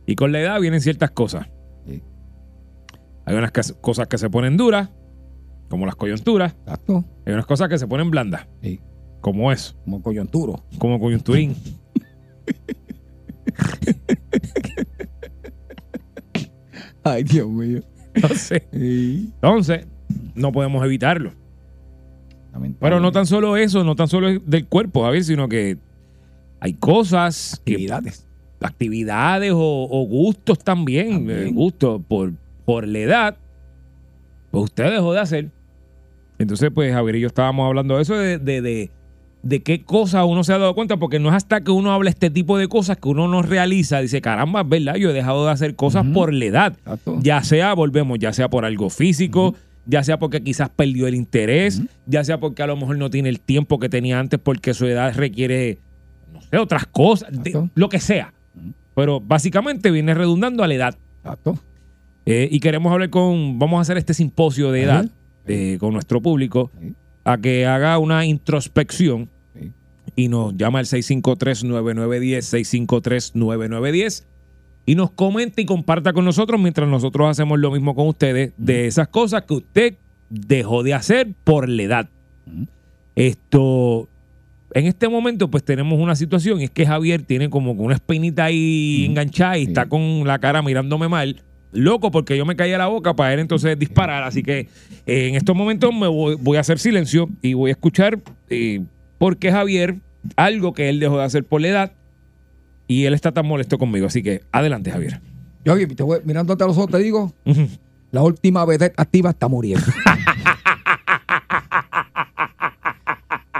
[0.07, 1.47] Y con la edad vienen ciertas cosas.
[1.87, 2.01] Sí.
[3.25, 3.51] Hay unas
[3.81, 4.89] cosas que se ponen duras,
[5.69, 6.55] como las coyunturas.
[6.65, 7.05] Exacto.
[7.25, 8.79] Hay unas cosas que se ponen blandas, Sí.
[9.21, 10.63] como eso, Como coyunturo.
[10.77, 11.55] como coyunturín.
[17.03, 17.81] Ay, Dios mío.
[18.13, 19.29] Entonces, Sí.
[19.35, 19.87] entonces,
[20.35, 21.31] no podemos evitarlo.
[22.79, 25.77] Pero no tan solo eso, no tan solo es del cuerpo, Javier, sino que
[26.59, 28.25] hay cosas, que- actividades.
[28.59, 31.47] actividades o, o gustos también, También.
[31.47, 32.33] eh, gustos por,
[32.65, 33.37] por la edad,
[34.51, 35.51] pues usted dejó de hacer.
[36.39, 38.89] Entonces, pues Javier y yo estábamos hablando de eso, de, de, de,
[39.43, 42.09] de qué cosas uno se ha dado cuenta, porque no es hasta que uno habla
[42.09, 45.45] este tipo de cosas que uno no realiza, dice, caramba, es verdad, yo he dejado
[45.45, 46.73] de hacer cosas por la edad.
[46.79, 47.19] Exacto.
[47.21, 49.53] Ya sea, volvemos, ya sea por algo físico,
[49.85, 53.29] ya sea porque quizás perdió el interés, ya sea porque a lo mejor no tiene
[53.29, 55.77] el tiempo que tenía antes porque su edad requiere,
[56.33, 58.33] no sé, otras cosas, de- lo que sea.
[58.95, 60.97] Pero básicamente viene redundando a la edad.
[61.23, 61.57] Exacto.
[62.25, 65.09] Eh, y queremos hablar con, vamos a hacer este simposio de edad.
[65.45, 66.71] Eh, con nuestro público
[67.23, 69.29] a que haga una introspección
[70.15, 74.25] y nos llama al 653-9910, 653-9910
[74.85, 78.87] y nos comente y comparta con nosotros mientras nosotros hacemos lo mismo con ustedes de
[78.87, 79.97] esas cosas que usted
[80.29, 82.09] dejó de hacer por la edad.
[83.15, 84.07] Esto,
[84.73, 88.45] en este momento pues tenemos una situación y es que Javier tiene como una espinita
[88.45, 91.43] ahí enganchada y está con la cara mirándome mal.
[91.71, 94.23] Loco, porque yo me caí a la boca para él entonces disparar.
[94.23, 94.67] Así que
[95.05, 98.81] eh, en estos momentos me voy, voy a hacer silencio y voy a escuchar eh,
[99.17, 99.95] por qué Javier,
[100.35, 101.91] algo que él dejó de hacer por la edad,
[102.87, 104.07] y él está tan molesto conmigo.
[104.07, 105.21] Así que adelante, Javier.
[105.63, 107.33] Yo aquí, te voy- mirándote a los ojos te digo,
[108.11, 109.85] la última vedette activa está muriendo.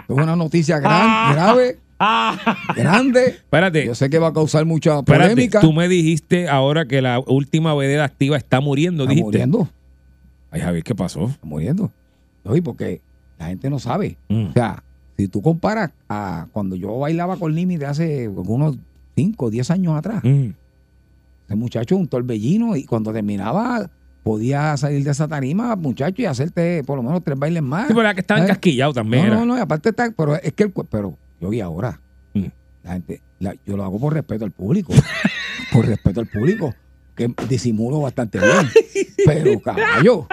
[0.08, 1.78] es una noticia gran, grave,
[2.76, 3.26] grande.
[3.28, 3.86] Espérate.
[3.86, 5.60] Yo sé que va a causar mucha Espérate, polémica.
[5.60, 9.26] tú me dijiste ahora que la última vedera activa está muriendo, Está dijiste.
[9.26, 9.70] muriendo,
[10.52, 11.26] Ay, Javier, ¿qué pasó?
[11.28, 11.92] está muriendo.
[12.44, 13.02] Oye, porque
[13.38, 14.18] la gente no sabe.
[14.30, 14.46] Mm.
[14.48, 14.84] O sea,
[15.18, 18.78] si tú comparas a cuando yo bailaba con Limi de hace unos
[19.16, 20.50] 5 o 10 años atrás, Mm.
[21.46, 23.90] ese muchacho un torbellino y cuando terminaba
[24.24, 27.88] podía salir de esa tarima, muchacho, y hacerte por lo menos tres bailes más.
[27.88, 28.44] Sí, pero era que estaba ¿Eh?
[28.44, 29.24] encasquillado también.
[29.24, 29.40] No, era.
[29.40, 32.00] no, no, y aparte está, pero es que el pero yo vi ahora,
[32.34, 32.46] Mm.
[32.84, 34.94] la gente, la- yo lo hago por respeto al público,
[35.74, 36.74] por respeto al público,
[37.16, 38.70] que disimulo bastante bien,
[39.26, 40.28] pero caballo,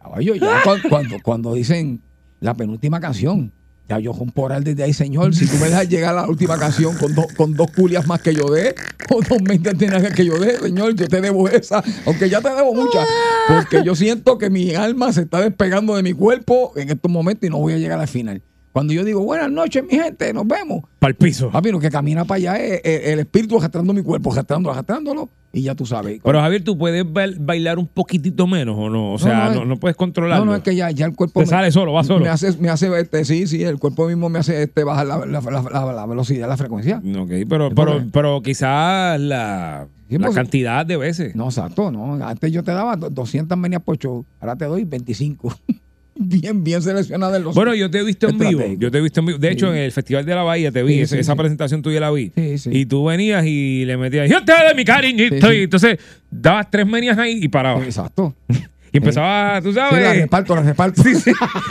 [0.00, 2.00] caballo, ya cuan- cuando, cuando dicen
[2.40, 3.52] la penúltima canción,
[3.88, 6.94] ya yo comparar desde ahí, señor, si tú me dejas llegar a la última canción
[6.98, 8.74] con, dos con dos culias más que yo dé,
[9.10, 12.74] o dos nada que yo dé, señor, yo te debo esa, aunque ya te debo
[12.74, 13.06] muchas,
[13.48, 17.46] porque yo siento que mi alma se está despegando de mi cuerpo en estos momentos
[17.46, 18.42] y no voy a llegar al final.
[18.72, 20.84] Cuando yo digo, buenas noches, mi gente, nos vemos.
[20.98, 21.50] Para el piso.
[21.50, 25.28] Papi, lo que camina para allá es, es el espíritu arrastrando mi cuerpo, arrastrándolo, arrastrándolo,
[25.52, 26.20] y ya tú sabes.
[26.22, 29.12] Pero Javier, ¿tú puedes bail- bailar un poquitito menos o no?
[29.14, 30.44] O sea, no, no, es- no puedes controlarlo.
[30.44, 32.20] No, no, es que ya, ya el cuerpo Te sale solo, va solo.
[32.24, 35.18] Me hace, me hace este, sí, sí, el cuerpo mismo me hace este, bajar la,
[35.26, 36.98] la, la- la- velocidad, la frecuencia.
[37.18, 41.34] Ok, pero, pero, pero quizás la, Sí, la pues- cantidad de veces.
[41.34, 42.14] No, exacto, no.
[42.24, 45.52] Antes yo te daba do- 200 venias por show, ahora te doy 25.
[46.18, 48.62] bien, bien seleccionada en los Bueno, yo te he visto en vivo.
[48.78, 49.38] Yo te he visto en vivo.
[49.38, 49.72] De hecho, Sí.
[49.78, 50.94] en el Festival de la Bahía te vi.
[50.94, 51.38] Sí, esa sí, esa sí.
[51.38, 52.32] presentación tuya la vi.
[52.36, 52.70] Sí, sí.
[52.72, 55.46] Y tú venías y le metías, yo te de mi cariñito.
[55.46, 55.58] Sí, sí.
[55.60, 55.98] Y entonces
[56.30, 57.84] dabas tres menias ahí y parabas.
[57.84, 58.34] Exacto.
[58.90, 60.16] Y empezabas, tú Sí, las sabes.
[60.16, 61.02] reparto, las reparto.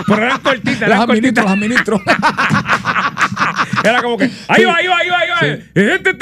[0.05, 1.99] pero eran cortitas, las administro, las administro.
[3.83, 5.39] Era como que, ahí va, ahí va, ahí va, ahí va.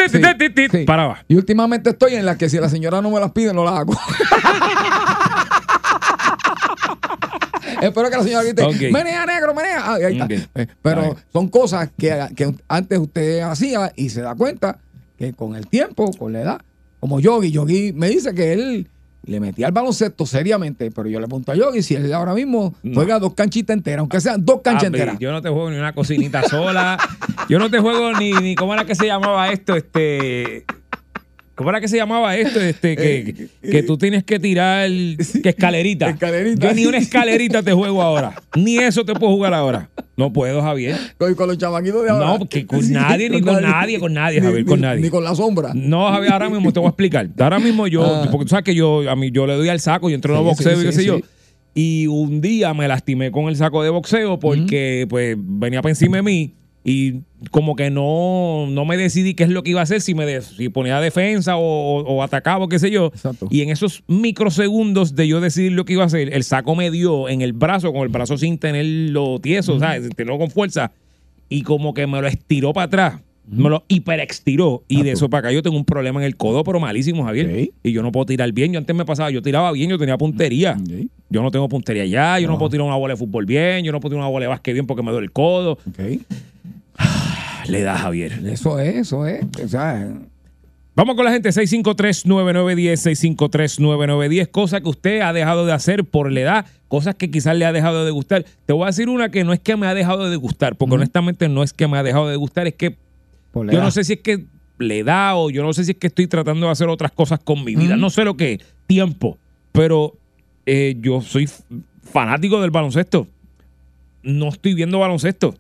[0.02, 0.10] Sí.
[0.10, 0.86] Sí, sí.
[0.86, 1.22] Paraba.
[1.28, 3.74] Y últimamente estoy en la que si la señora no me las pide, no las
[3.74, 3.94] hago.
[7.82, 8.92] Espero que la señora grite, Ok.
[8.92, 9.80] menea negro, menea.
[9.82, 10.28] Ah, ahí está.
[10.62, 14.80] Eh, Pero son cosas que, que antes usted hacía y se da cuenta
[15.18, 16.62] que con el tiempo, con la edad,
[17.00, 18.88] como Yogi, Yogi me dice que él
[19.28, 22.76] le metía al baloncesto seriamente, pero yo le pregunto a Yogi si él ahora mismo
[22.84, 22.94] No.
[22.94, 25.18] juega dos canchitas enteras, aunque sean dos canchas enteras.
[25.20, 26.98] yo no te juego ni una cocinita sola.
[27.50, 30.66] Yo no te juego ni, ni cómo era que se llamaba esto, este.
[31.56, 32.60] ¿Cómo era que se llamaba esto?
[32.60, 36.10] Este, que, que tú tienes que tirar que escalerita.
[36.10, 36.68] Escalerita.
[36.68, 38.36] Yo ni una escalerita te juego ahora.
[38.56, 39.90] Ni eso te puedo jugar ahora.
[40.18, 40.98] No puedo, Javier.
[41.18, 42.26] Con, con los chamaquitos de ahora.
[42.26, 45.02] No, porque con nadie, ni con nadie, con nadie, Javier, ni- con nadie.
[45.02, 45.72] Ni con la sombra.
[45.74, 47.30] No, Javier, ahora mismo te voy a explicar.
[47.40, 48.28] Ahora mismo yo, Ah.
[48.32, 50.44] porque tú sabes que yo, a mí, yo le doy al saco, yo entreno Sí,
[50.46, 51.20] boxeo sí, y qué sí, sé yo.
[51.74, 56.18] Y un día me lastimé con el saco de boxeo porque pues venía para encima
[56.18, 56.54] de mí
[56.88, 60.14] y como que no, no me decidí qué es lo que iba a hacer, si
[60.14, 63.08] me de- si ponía defensa o, o- o atacaba o qué sé yo.
[63.08, 63.48] Exacto.
[63.50, 66.92] Y en esos microsegundos de yo decidir lo que iba a hacer, el saco me
[66.92, 70.10] dio en el brazo, con el brazo sin tenerlo tieso, ¿sabes?
[70.16, 70.92] Tenerlo con fuerza.
[71.50, 73.22] Y como que me lo estiró para atrás.
[73.48, 74.84] Me lo hiperextiró.
[74.88, 77.48] Y de eso para acá yo tengo un problema en el codo, pero malísimo, Javier.
[77.84, 78.74] Y yo no puedo tirar bien.
[78.74, 80.76] Yo antes me pasaba, yo tiraba bien, yo tenía puntería.
[81.30, 83.92] Yo no tengo puntería ya, yo no puedo tirar una bola de fútbol bien, yo
[83.92, 85.74] no puedo tirar una bola de básquet bien porque me duele el codo.
[85.88, 86.20] Ok.
[87.68, 88.42] Le da Javier.
[88.46, 89.44] Eso es, eso es.
[89.64, 90.08] O sea,
[90.96, 96.40] Vamos con la gente, 653-9910, 653-9910, cosas que usted ha dejado de hacer por la
[96.40, 98.46] edad, cosas que quizás le ha dejado de gustar.
[98.66, 100.96] Te voy a decir una que no es que me ha dejado de gustar, porque
[100.96, 102.96] honestamente no es que me ha dejado de gustar, es que
[103.52, 104.46] por yo no sé si es que
[104.78, 107.40] le da o yo no sé si es que estoy tratando de hacer otras cosas
[107.44, 109.38] con mi vida, no sé lo que es, tiempo,
[109.74, 110.16] pero
[110.66, 111.50] eh, yo soy
[112.04, 113.28] fanático del baloncesto.
[114.24, 115.56] No estoy viendo baloncesto.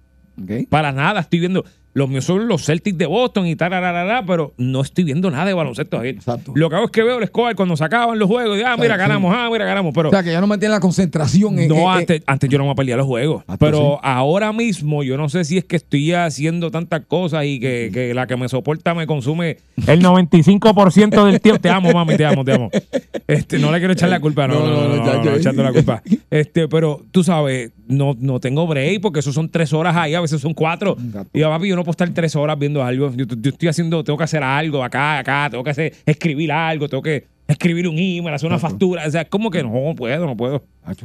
[0.69, 1.65] Para nada, estoy viendo.
[1.95, 3.71] Los míos son los Celtics de Boston y tal,
[4.27, 5.95] pero no estoy viendo nada de baloncesto.
[5.95, 6.15] Javier.
[6.15, 6.51] Exacto.
[6.53, 8.75] Lo que hago es que veo el score cuando se acaban los juegos y ah,
[8.77, 8.99] mira, Sí.
[8.99, 9.93] ganamos, ah, mira, ganamos.
[9.93, 11.69] Pero O sea, que ya no mantiene la concentración en.
[11.69, 13.45] no, antes, antes yo no me perdía los juegos.
[13.59, 13.99] Pero sí.
[14.03, 18.13] ahora mismo yo no sé si es que estoy haciendo tantas cosas y que, que
[18.13, 21.61] la que me soporta me consume el 95% del tiempo.
[21.61, 22.69] Te amo, mami, te amo, te amo.
[23.25, 25.31] Este, no le quiero echar la culpa, no, no, no, no, ya, no, ya.
[25.31, 26.03] no, echando la culpa.
[26.29, 30.19] Este, pero tú sabes, no, no tengo break porque eso son tres horas ahí, a
[30.19, 30.97] veces son cuatro.
[30.99, 31.29] Gato.
[31.33, 33.11] Y papi, yo no puedo estar tres horas viendo algo.
[33.15, 36.89] Yo, yo estoy haciendo, tengo que hacer algo acá, acá, tengo que hacer, escribir algo,
[36.89, 39.07] tengo que escribir un email, hacer una factura.
[39.07, 40.63] O sea, como que no puedo, no puedo.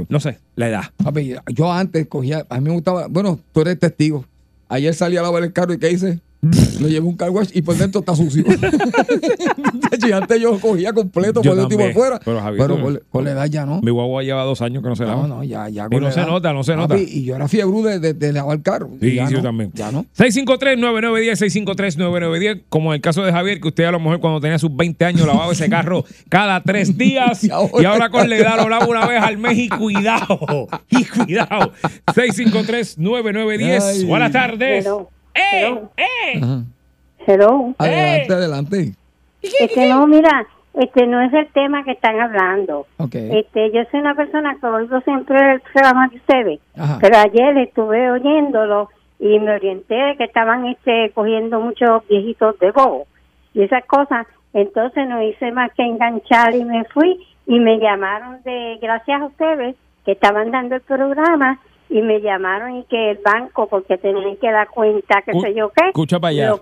[0.08, 0.84] No sé, la edad.
[1.02, 4.24] Papi, yo antes cogía, a mí me gustaba, bueno, tú eres testigo.
[4.68, 6.20] Ayer salí a lavar el carro y ¿qué hice?
[6.42, 8.42] Lo llevé a un car wash y por dentro está sucio.
[10.08, 12.20] y antes yo cogía completo Yo por dentro y por fuera.
[12.24, 13.80] pero, Javier, Pero con, con la edad ya no.
[13.82, 15.26] Mi guagua lleva dos años que no se lava.
[15.26, 15.86] No, no, ya, ya.
[15.90, 16.28] Y no la se edad.
[16.28, 16.98] nota, no se Papi, nota.
[16.98, 18.88] Y yo era fiebre de, de, de lavar carro.
[19.00, 19.70] Sí, Y ya yo no, también.
[19.74, 20.06] Ya no.
[20.16, 24.58] 653-9910, 653-9910, como en el caso de Javier, que usted a lo mejor cuando tenía
[24.58, 28.36] sus 20 años lavaba ese carro cada tres días Y ahora- y ahora con la
[28.36, 31.72] edad lo lava una vez al mes y cuidado, y cuidado.
[32.14, 34.04] 653-9910, Ay.
[34.04, 34.86] buenas tardes.
[34.86, 35.10] Hello.
[35.34, 35.66] ¡Eh!
[35.66, 35.90] Hello.
[35.96, 36.40] ¡Eh!
[36.42, 36.62] Ajá.
[37.26, 37.74] Hello.
[37.78, 38.92] Adelante, adelante.
[39.42, 42.86] Este, no, mira, este no es el tema que están hablando.
[42.98, 43.14] Ok.
[43.14, 46.98] Este, yo soy una persona que oigo siempre el programa de ustedes, Ajá.
[47.00, 52.70] pero ayer estuve oyéndolo y me orienté de que estaban este, cogiendo muchos viejitos de
[52.70, 53.06] bobo
[53.54, 54.26] y esas cosas.
[54.52, 59.26] Entonces no hice más que enganchar y me fui y me llamaron de, gracias a
[59.26, 61.60] ustedes, que estaban dando el programa
[61.90, 65.54] y me llamaron y que el banco, porque tenían que dar cuenta, que Escu- sé
[65.54, 65.88] yo qué.
[65.88, 66.54] escucha para allá.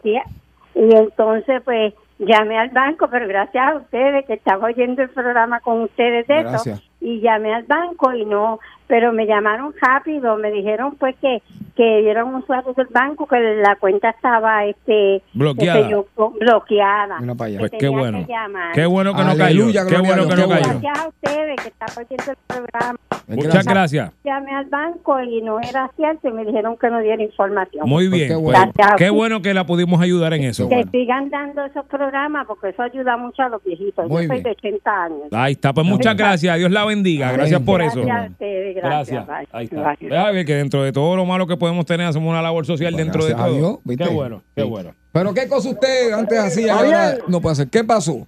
[0.75, 5.61] Y entonces, pues, llamé al banco, pero gracias a ustedes, que estaba oyendo el programa
[5.61, 6.79] con ustedes de Gracias.
[6.81, 11.43] eso, y llamé al banco y no, pero me llamaron rápido, me dijeron pues que
[11.79, 15.89] que dieron un usuario del banco que la cuenta estaba este Bloqueada.
[15.89, 16.07] yo,
[16.41, 17.21] bloqueada.
[17.21, 17.59] Mira para allá.
[17.59, 18.27] Que Pues qué bueno.
[18.75, 19.67] Qué bueno que no cayó.
[19.89, 20.49] Qué bueno que no cayó.
[20.49, 20.81] bueno.
[20.83, 22.99] Gracias a ustedes que estaban oyendo el programa.
[23.29, 24.13] Muchas gracias.
[24.25, 27.89] Llamé al banco y no era cierto y me dijeron que no diera información.
[27.89, 28.29] Muy Pues bien.
[28.29, 28.73] qué pues, bueno.
[28.97, 30.69] Qué bueno que la pudimos ayudar en eso.
[30.69, 34.09] que sigan dando esos programas porque eso ayuda mucho a los viejitos.
[34.09, 35.23] Muy Yo soy de 80 años.
[35.31, 36.59] Ahí está, pues muchas gracias.
[36.59, 37.33] Dios la bendiga.
[37.33, 38.01] Gracias por eso.
[38.03, 39.27] Gracias a ustedes, gracias.
[39.27, 39.49] Gracias.
[39.55, 39.97] Ahí está.
[40.01, 40.09] Bye.
[40.11, 42.93] Deja ver que dentro de todo lo malo que podemos tener, hacemos una labor social
[42.93, 43.55] Pues dentro de todo.
[43.55, 44.05] Dios, ¿viste?
[44.05, 44.69] qué bueno, qué Sí.
[44.69, 44.95] bueno.
[45.13, 47.69] Pero qué cosa usted antes hacía ahora no puede hacer.
[47.69, 48.27] ¿Qué pasó?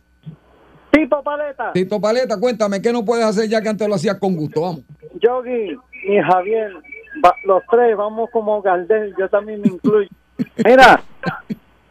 [0.90, 4.34] Tito Paleta, Tito Paleta, cuéntame, ¿qué no puedes hacer ya que antes lo hacías con
[4.36, 4.60] gusto?
[4.62, 4.80] Vamos.
[5.20, 5.76] Yogi
[6.08, 6.72] y Javier,
[7.24, 10.08] va- los tres vamos como Gardel, yo también me incluyo.
[10.64, 11.00] Mira,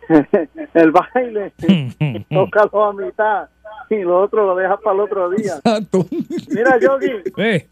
[0.73, 1.53] el baile,
[2.29, 3.47] tócalo a mitad
[3.89, 5.55] y lo otro lo dejas para el otro día.
[5.55, 6.05] Exacto.
[6.49, 7.67] Mira, Yogi, Eh,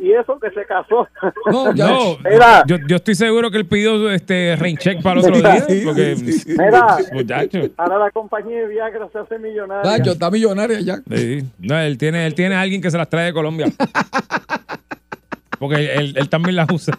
[0.00, 1.08] y eso que se casó.
[1.50, 1.88] No, ya.
[1.88, 2.62] no, Mira.
[2.68, 5.60] yo, yo estoy seguro que él pidió este rain check para el otro día.
[5.68, 6.14] Sí, Porque.
[6.46, 7.58] Mira, muchacho.
[7.76, 9.90] ahora la compañía de Viagra se hace millonaria.
[9.98, 10.98] Nacho, está millonaria ya.
[11.14, 11.42] Sí.
[11.58, 13.66] No, él tiene, él tiene a alguien que se las trae de Colombia.
[15.58, 16.96] Porque él, él- él también las usa.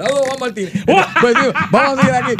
[0.00, 0.68] Saludos, Juan Martín.
[1.20, 2.34] Pues, digo, vamos a seguir aquí.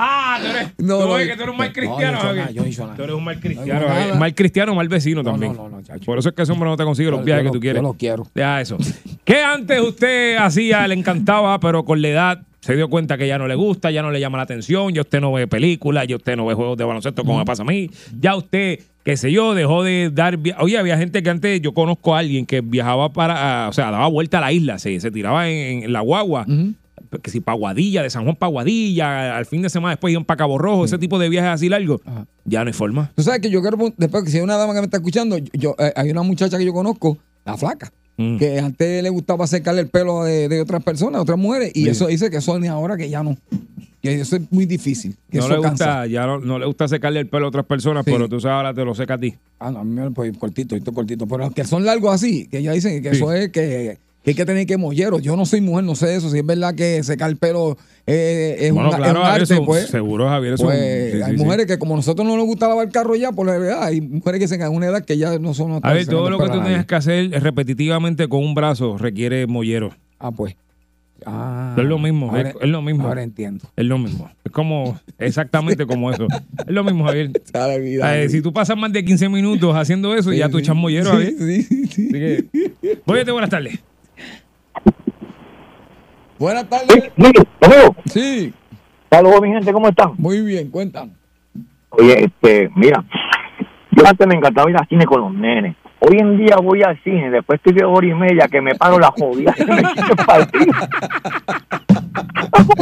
[0.00, 2.50] Ah, tú eres, No, Tú no, que tú eres un mal no, cristiano, no nada,
[2.52, 2.94] yo no.
[2.94, 3.88] Tú eres un mal No cristiano.
[3.88, 4.14] nada.
[4.14, 5.56] Mal cristiano, mal vecino también.
[5.56, 5.80] no, no.
[6.04, 7.82] Por eso es que ese hombre no te consigue los viajes que tú quieres.
[7.82, 8.26] yo lo quiero.
[8.32, 8.76] Deja eso.
[9.24, 13.38] ¿Qué antes usted hacía, le encantaba, pero con la edad se dio cuenta que ya
[13.38, 16.14] no le gusta, ya no le llama la atención, ya usted no ve películas, ya
[16.16, 19.32] usted no ve juegos de baloncesto como me pasa a mí, ya usted, qué sé
[19.32, 20.38] yo, dejó de dar...
[20.60, 24.06] Oye, había gente que antes, yo conozco a alguien que viajaba para, o sea, daba
[24.08, 26.44] vuelta a la isla, se, se tiraba en, en la guagua,
[27.22, 30.58] que si Paguadilla, de San Juan Paguadilla, al fin de semana después iban para Cabo
[30.58, 32.02] Rojo, ese tipo de viajes así largos,
[32.44, 33.10] ya no hay forma.
[33.14, 35.38] Tú sabes que yo quiero, después que si hay una dama que me está escuchando,
[35.38, 37.90] yo, yo- eh, hay una muchacha que yo conozco, la flaca,
[38.20, 38.36] Mm.
[38.36, 41.84] que antes le gustaba secarle el pelo de, de otras personas, de otras mujeres, y
[41.84, 41.88] Sí.
[41.90, 43.36] eso dice que eso ni ahora que ya no.
[44.02, 45.16] Que eso es muy difícil.
[45.30, 45.84] Que No eso le, cansa.
[45.86, 48.12] gusta, ya no, no le gusta secarle el pelo a otras personas, Sí.
[48.12, 49.34] pero tú sabes, ahora te lo seca a ti.
[49.58, 51.26] Ah, no, a mí pues cortito, esto cortito.
[51.26, 53.16] Pero los que son largos así, que ya dicen que Sí.
[53.16, 55.20] eso es que, que hay que tener que molleros.
[55.22, 56.30] Yo no soy mujer, no sé eso.
[56.30, 57.76] Si es verdad que secar el pelo
[58.06, 59.86] eh, es, Bueno, una- es claro, un Javier, arte, eso- pues.
[59.88, 62.92] seguro, Javier, eso- pues, sí, hay mujeres que como nosotros no nos gusta lavar el
[62.92, 65.52] carro ya, por la verdad, hay mujeres que se en una edad que ya no
[65.54, 69.46] son A ver, todo lo que tú tienes que hacer repetitivamente con un brazo requiere
[69.46, 69.90] mollero.
[70.20, 70.56] Ah, pues.
[71.30, 73.06] Ah, es lo mismo, ahora- es, es lo mismo.
[73.06, 73.66] ahora entiendo.
[73.76, 74.30] Es lo mismo.
[74.44, 76.26] Es como, exactamente como eso.
[76.66, 77.30] Es lo mismo, Javier.
[77.54, 81.34] Eh, si tú pasas más de 15 minutos haciendo eso, ya tú echas mollero, Javier.
[81.38, 82.44] Así que,
[83.06, 83.78] Óyete, buenas tardes.
[86.38, 87.10] Buenas tardes.
[87.16, 88.52] Amigo, Sí,
[89.10, 90.12] saludos mi gente, ¿cómo están?
[90.18, 91.12] muy bien, cuéntame.
[91.90, 93.04] Oye, este, mira,
[93.92, 95.74] yo antes me encantaba ir al cine con los nenes.
[96.00, 98.98] Hoy en día voy al cine, después estoy de hora y media que me paro
[98.98, 99.82] la jodida que me
[100.26, 100.68] partir.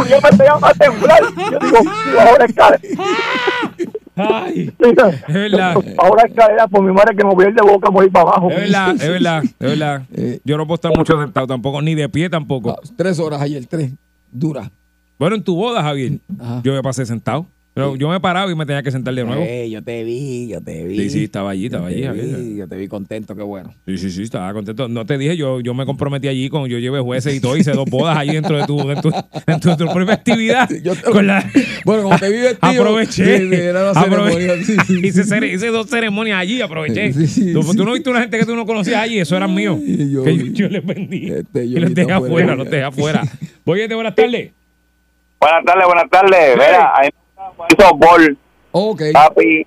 [0.08, 1.20] yo me estoy a temblar.
[1.50, 1.78] Yo digo,
[2.20, 2.80] ahora escalera.
[4.16, 5.76] Ay, es verdad.
[5.98, 8.12] Ahora escalera por mi madre que me voy a ir de boca, voy a ir
[8.12, 8.50] para abajo.
[8.50, 10.02] Es verdad, es verdad, es verdad.
[10.44, 12.76] Yo no puedo estar mucho sentado tampoco, ni de pie tampoco.
[12.96, 13.92] Tres horas ayer, tres.
[14.30, 14.70] Dura.
[15.18, 16.18] Bueno, en tu boda, Javier,
[16.62, 17.46] yo me pasé sentado.
[17.77, 19.43] Pero yo me paraba y me tenía que sentar de nuevo.
[19.47, 20.97] Eh, yo te vi, yo te vi.
[20.99, 23.74] Sí, sí, estaba allí, estaba Yo allí, te vi, Yo te vi contento, qué bueno.
[23.85, 24.89] Sí, sí, sí, estaba contento.
[24.89, 27.72] No te dije, yo, yo me comprometí allí con, yo llevé jueces y todo, hice
[27.72, 29.11] dos bodas allí dentro de tu, dentro,
[29.47, 30.66] dentro de tu propia actividad.
[31.12, 31.45] Con la-
[31.85, 32.83] Bueno, como te vi vestido.
[32.83, 33.39] aproveché.
[33.41, 34.64] sí, era aproveché.
[34.64, 35.01] sí, sí,
[35.53, 37.12] hice, dos ceremonias allí, aproveché.
[37.12, 37.77] Sí, sí, tú, sí.
[37.77, 39.79] tú no viste una gente que tú no conocías allí, eso eran míos.
[39.85, 41.31] que yo, yo les vendí.
[41.31, 43.20] Este, y los dejé afuera, los dejé afuera.
[43.66, 44.53] Voy buenas tardes.
[45.39, 46.55] Buenas tardes, buenas tardes.
[46.57, 47.11] Mira, ahí
[47.59, 48.36] me softball.
[48.72, 49.02] Ok.
[49.12, 49.66] Papi.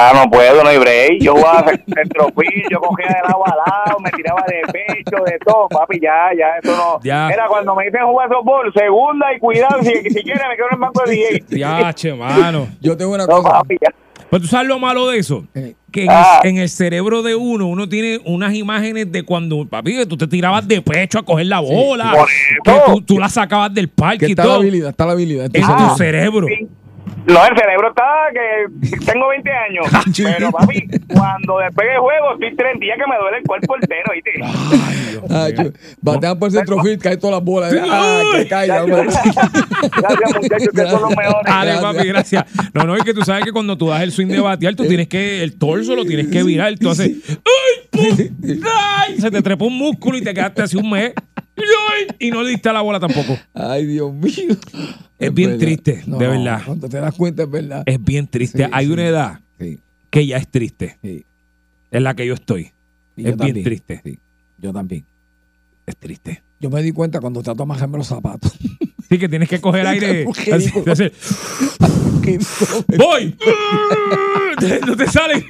[0.00, 1.20] Ah, no puedo, no hay break.
[1.20, 1.64] Yo jugaba
[1.94, 5.68] centrofil, yo cogía el agua al lado, me tiraba de pecho, de todo.
[5.68, 7.00] Papi, ya, ya, eso no.
[7.02, 7.26] Ya.
[7.28, 10.74] Mira, cuando me dicen jugar softball, segunda y cuidado, si, si quieren me quedo en
[10.74, 11.44] el banco de DJ.
[11.58, 12.68] Ya, che, mano.
[12.80, 13.48] Yo tengo una No, cosa.
[13.50, 13.88] papi, ya.
[14.30, 15.44] Pero tú sabes lo malo de eso.
[15.90, 16.40] Que en, Ah.
[16.44, 20.16] el, en el cerebro de uno, uno tiene unas imágenes de cuando, papi, que tú
[20.16, 22.12] te tirabas de pecho a coger la bola.
[22.14, 22.84] por que eso.
[22.86, 24.58] tú, tú la sacabas del parque Que y está la todo.
[24.60, 25.46] habilidad, está la habilidad.
[25.52, 26.46] En tu cerebro.
[27.26, 29.86] No, el cerebro está que tengo 20 años.
[30.16, 34.12] Pero, papi, cuando despegue el juego, estoy tres días que me duele el cuerpo entero,
[34.14, 34.30] ¿viste?
[35.30, 37.74] Ah, yo- batean por el centrofield, cae todas las bolas.
[37.90, 39.02] Ah, que caiga, hombre.
[39.02, 41.44] Gracias, muchachos, que son los mejores.
[41.44, 41.80] Dale, Gracias.
[41.82, 42.44] papi, gracias.
[42.74, 44.84] No, no, es que tú sabes que cuando tú das el swing de batear, tú
[44.86, 46.74] tienes que, el torso lo tienes que virar.
[46.78, 48.18] Tú haces, ¡ay, pum!
[48.64, 49.20] ¡ay!
[49.20, 51.12] Se te trepó un músculo y te quedaste así un mes.
[51.56, 52.06] ¡ay!
[52.18, 53.36] Y no le diste a la bola tampoco.
[53.54, 54.56] Ay, Dios mío.
[55.18, 55.64] Es bien verdad.
[55.64, 56.62] triste, No, de verdad.
[56.64, 57.82] Cuando te das cuenta, es verdad.
[57.86, 58.64] Es bien triste.
[58.64, 58.92] Sí, Hay sí.
[58.92, 59.78] una edad Sí.
[60.10, 60.96] que ya es triste.
[61.02, 61.24] Sí.
[61.90, 62.70] En la que yo estoy.
[63.16, 63.64] Y es yo bien también.
[63.64, 64.18] triste.
[64.58, 65.04] Yo también.
[65.86, 66.42] Es triste.
[66.60, 68.52] Yo me di cuenta cuando trato de majarme los zapatos.
[69.08, 70.24] Sí, que tienes que coger aire.
[72.98, 73.36] ¡Voy!
[74.86, 75.44] no te sale.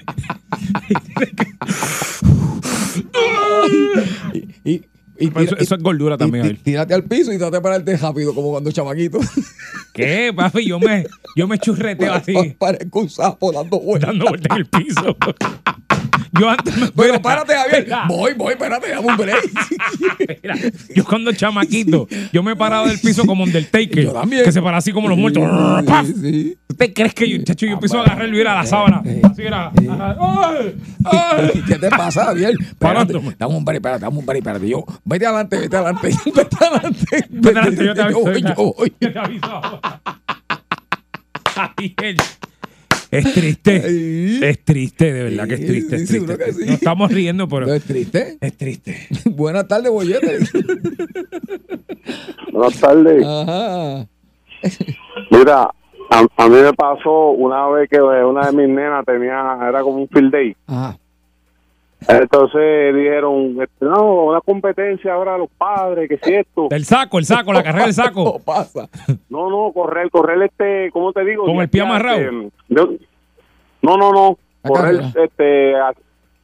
[4.65, 4.85] y, y,
[5.19, 8.35] y eso, eso es gordura también, y- tírate al piso y trate de pararte rápido,
[8.35, 9.19] como cuando chamaquito.
[9.93, 10.67] ¿Qué, papi?
[10.67, 11.07] Yo me,
[11.37, 14.11] yo me churreteo así, Parezco un sapo dando vueltas.
[14.11, 15.17] dando vueltas en el piso.
[16.33, 16.89] Yo antes me.
[16.89, 17.85] Pero párate, Javier.
[17.85, 19.51] Mira, Voy, voy, espérate, dame un break.
[20.43, 20.55] mira,
[20.95, 24.05] yo cuando chamaquito, yo me he parado del piso como Undertaker.
[24.05, 24.45] Yo también.
[24.45, 25.43] Que se para así como los muertos.
[25.87, 26.07] ¡Paf!
[26.09, 29.03] ¿Usted crees que yo, chacho, yo empiezo a agarrar y mira la sábana?
[29.25, 29.73] Así era.
[29.77, 30.75] ¡Ay!
[31.05, 31.63] ¡Ay!
[31.67, 32.55] ¿Qué te pasa, Javier?
[32.61, 34.69] Espérate, dame un break, espérate, dame un break, espérate.
[34.69, 37.07] Yo, vete adelante, vete adelante, vete adelante.
[37.31, 38.21] Vete adelante, yo te aviso.
[38.21, 38.93] voy, yo te- yo voy.
[39.01, 39.61] yo te aviso.
[41.55, 42.17] Javier,
[43.11, 44.49] Es triste.
[44.51, 45.97] Es triste, de verdad que es triste.
[45.97, 46.53] Es sí, seguro triste.
[46.53, 46.65] que sí.
[46.67, 47.67] Nos estamos riendo, pero.
[47.67, 48.39] ¿No es triste?
[48.41, 48.97] Es triste.
[49.25, 50.39] Buenas tardes, bollete.
[52.53, 53.25] Buenas tardes.
[53.27, 54.07] Ajá.
[55.31, 55.71] Mira,
[56.11, 59.99] a, a mí me pasó una vez que una de mis nenas tenía, era como
[60.03, 60.57] un field day.
[60.67, 60.99] Ajá.
[62.07, 66.69] Entonces dijeron, este, no, una competencia ahora a los padres, que si esto.
[66.71, 68.39] El saco, el saco, la carrera del saco.
[68.45, 68.89] pasa.
[69.29, 71.45] No, no, correr, correr este, ¿cómo te digo?
[71.45, 72.19] Con el pie amarrado.
[72.19, 72.35] este,
[72.69, 72.99] de-
[73.83, 75.25] no, no, no, La correr carrera.
[75.25, 75.73] este,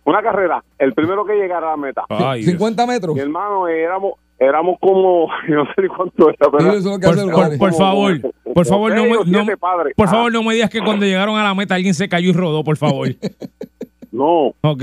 [0.04, 2.02] una carrera, el primero que llegara a la meta.
[2.08, 2.50] Ay, Dios.
[2.52, 3.14] 50 metros.
[3.14, 6.98] Mi hermano, éramos, éramos como, yo no sé ni cuánto era, pero eso
[7.58, 8.20] Por, favor,
[8.52, 9.46] por favor, no me, no,
[9.96, 10.10] por Ah.
[10.10, 12.64] favor, no me digas que cuando llegaron a la meta alguien se cayó y rodó,
[12.64, 13.08] por favor.
[14.10, 14.82] no, Ok.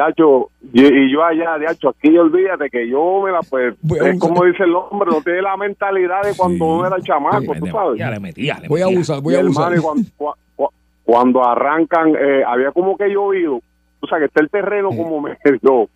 [0.00, 3.98] Tacho, y, y yo allá, de hecho, aquí olvídate que yo me la, pues, Voy
[3.98, 7.66] es como dice el hombre, no tiene la mentalidad de cuando uno era chamaco, tú
[7.66, 7.98] sabes.
[7.98, 8.96] Ya le metí, ya le Voy a metí.
[8.96, 9.80] abusar, voy a abusar.
[9.82, 10.70] cuando, cua-
[11.04, 13.60] cuando arrancan, eh, había como que llovido,
[14.00, 15.88] o sea, que está el terreno como medio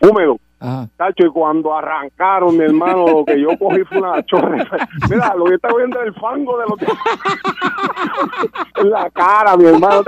[0.00, 0.36] húmedo.
[0.60, 0.88] Ajá.
[0.96, 4.66] Tacho, y cuando arrancaron, mi hermano, lo que yo cogí fue una chorra.
[5.08, 6.78] Mira, lo que está viendo es el fango de los
[8.76, 10.02] en la cara, mi hermano.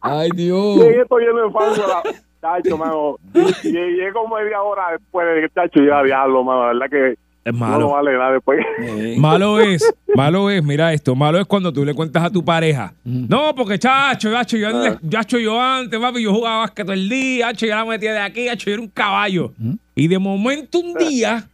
[0.00, 0.76] Ay, Dios.
[0.76, 1.74] Llegué esto lleno de fango.
[1.86, 2.02] La...
[2.40, 3.16] Tacho, mano.
[3.32, 6.60] Y- Llegué como media hora después de que Tacho ya diablo, mano.
[6.72, 7.14] La verdad que
[7.44, 7.78] Es no malo.
[7.80, 8.58] lo vale nada después.
[9.18, 9.84] Malo es,
[10.14, 12.94] malo es, mira esto, malo es cuando tú le cuentas a tu pareja.
[13.04, 17.08] No, porque chacho, chacho, yo, antes- chacho, yo antes, papi, yo jugaba básquet todo el
[17.08, 19.52] día, chacho, yo la metía de aquí, chacho, yo era un caballo.
[19.94, 21.46] Y de momento un día,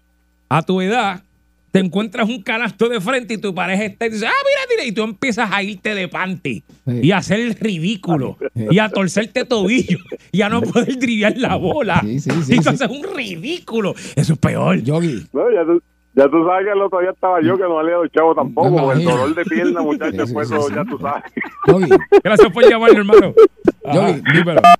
[0.48, 1.22] a tu edad,
[1.70, 4.84] te encuentras un canasto de frente y tu pareja está y dice, ah, mira, mira,
[4.88, 7.00] y tú empiezas a irte de panty Sí.
[7.02, 9.98] y a hacer el ridículo y a torcerte tobillo
[10.32, 12.00] y a no poder driviar la bola.
[12.00, 12.68] Sí, sí, sí, y tú sí.
[12.70, 13.94] haces un ridículo.
[14.16, 14.82] Eso es peor.
[14.82, 15.26] Yogi.
[15.32, 15.80] No, ya, tú,
[16.14, 18.92] ya tú sabes que el otro día estaba yo, que no valía los chavos tampoco,
[18.92, 20.90] el dolor de pierna, muchachos, sí, ya sí.
[20.90, 21.22] tú sabes.
[21.68, 21.90] Yogi.
[22.24, 23.34] Gracias por llamarlo, hermano.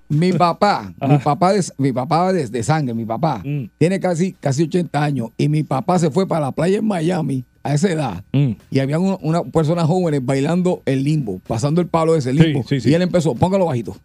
[0.09, 3.64] Mi papá, mi papá, de, mi papá de, de sangre, mi papá, Mm.
[3.78, 7.44] tiene casi, casi 80 años y mi papá se fue para la playa en Miami
[7.62, 8.51] a esa edad Mm.
[8.70, 12.62] y había una, una personas jóvenes bailando el limbo, pasando el palo de ese limbo
[12.62, 12.90] Sí, sí, sí.
[12.90, 13.96] y él empezó, póngalo bajito,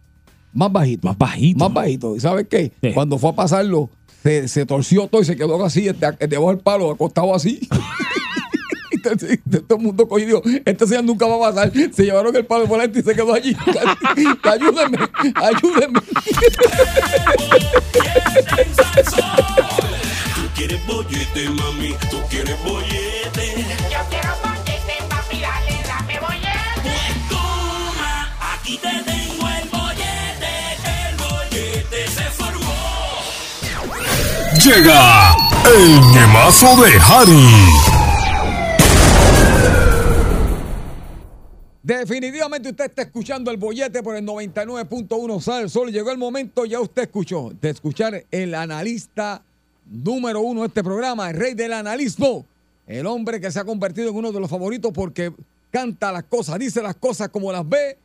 [0.52, 1.58] más bajito, Más bajito.
[1.58, 2.16] más bajito.
[2.16, 2.72] ¿Y sabes qué?
[2.94, 3.90] Cuando fue a pasarlo,
[4.22, 7.60] se, se torció todo y se quedó así, este, debajo del palo, acostado así.
[9.12, 11.72] Entonces, todo el mundo cogió este señor nunca va a pasar.
[11.92, 13.56] Se llevaron el palo por y se quedó allí.
[14.42, 14.98] ayúdenme,
[15.34, 16.00] ayúdenme.
[20.34, 23.66] Tú quieres bollete, mami, tú quieres bollete.
[23.90, 26.50] Yo quiero bollete, papi, dale, dame bollete.
[26.82, 30.52] Pues toma, aquí te tengo el bollete.
[30.84, 32.74] El bollete se formó.
[34.64, 35.36] Llega
[35.74, 37.95] el ñemazo de Harry.
[41.86, 45.92] Definitivamente usted está escuchando el bollete por el 99.1 Sal Sol.
[45.92, 49.40] Llegó el momento, ya usted escuchó, de escuchar el analista
[49.88, 52.44] número uno de este programa, el rey del analismo.
[52.88, 55.32] El hombre que se ha convertido en uno de los favoritos porque
[55.70, 57.96] canta las cosas, dice las cosas como las ve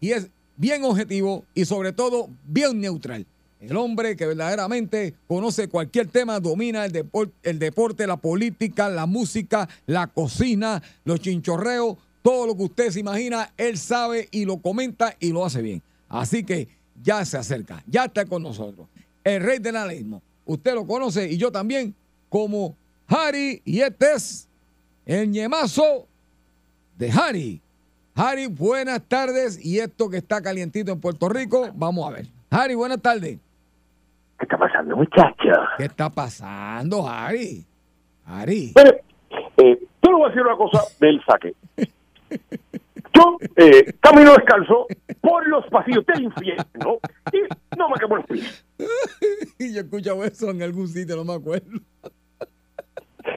[0.00, 0.26] y es
[0.56, 3.24] bien objetivo y sobre todo bien neutral.
[3.60, 7.08] El hombre que verdaderamente conoce cualquier tema, domina el,
[7.44, 13.00] el deporte, la política, la música, la cocina, los chinchorreos, todo lo que usted se
[13.00, 15.82] imagina, él sabe y lo comenta y lo hace bien.
[16.08, 16.68] Así que
[17.02, 18.88] ya se acerca, ya está con nosotros.
[19.24, 20.22] El rey del analismo.
[20.46, 21.94] Usted lo conoce y yo también
[22.28, 22.74] como
[23.06, 24.48] Harry y este es
[25.06, 26.06] el ñemazo
[26.96, 27.60] de Harry.
[28.14, 29.64] Harry, buenas tardes.
[29.64, 32.26] Y esto que está calientito en Puerto Rico, vamos a ver.
[32.50, 33.38] Harry, buenas tardes.
[34.38, 35.52] ¿Qué está pasando, muchacho?
[35.76, 37.64] ¿Qué está pasando, Harry?
[38.26, 38.72] Harry.
[38.76, 39.02] Mire,
[39.56, 41.54] eh, le voy a decir una cosa del saque.
[43.14, 44.86] Yo eh, camino descalzo
[45.20, 46.98] por los pasillos del infierno
[47.32, 48.64] y no me quemo los pies.
[49.58, 51.80] y yo he escuchado eso en algún sitio, no me acuerdo.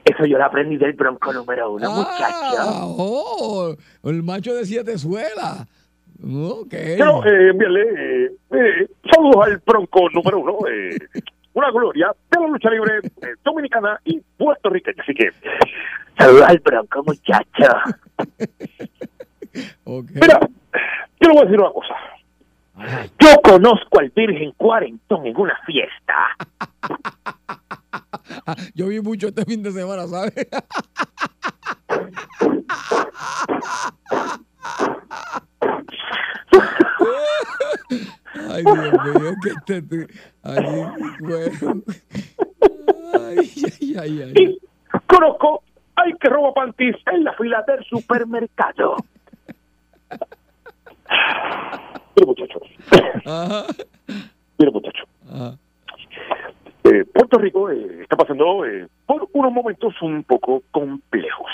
[0.04, 2.56] Eso yo lo aprendí del bronco número uno, muchacho.
[2.58, 5.66] Ah, oh, el macho de siete suelas.
[6.24, 6.70] Ok.
[6.70, 10.96] Quiero eh, enviarle eh, eh, saludos al bronco número uno, eh,
[11.54, 15.02] una gloria de la lucha libre eh, dominicana y puertorriqueña.
[15.02, 15.30] Así que,
[16.18, 17.72] Saludos al bronco, muchacho.
[19.84, 20.06] Ok.
[20.14, 20.40] mira,
[21.20, 21.94] yo le voy a decir una cosa.
[23.20, 26.14] Yo conozco al Virgen Cuarentón en una fiesta.
[28.74, 30.32] Yo vi mucho este fin de semana, ¿sabes?
[38.50, 39.82] Ay, Dios mío, que este...
[39.82, 40.06] te-
[40.42, 40.64] Ay,
[41.20, 41.82] bueno.
[43.14, 43.50] Ay,
[43.80, 44.32] ay, ay, ay.
[44.36, 44.58] y
[45.06, 45.62] conozco
[45.96, 48.96] al que roba panties en la fila del supermercado.
[52.16, 52.60] Mire, muchacho.
[53.26, 53.64] Ajá,
[54.58, 54.72] Mire,
[55.30, 55.56] ajá.
[56.84, 61.50] Eh, Puerto Rico eh, está pasando eh, por unos momentos un poco complejos.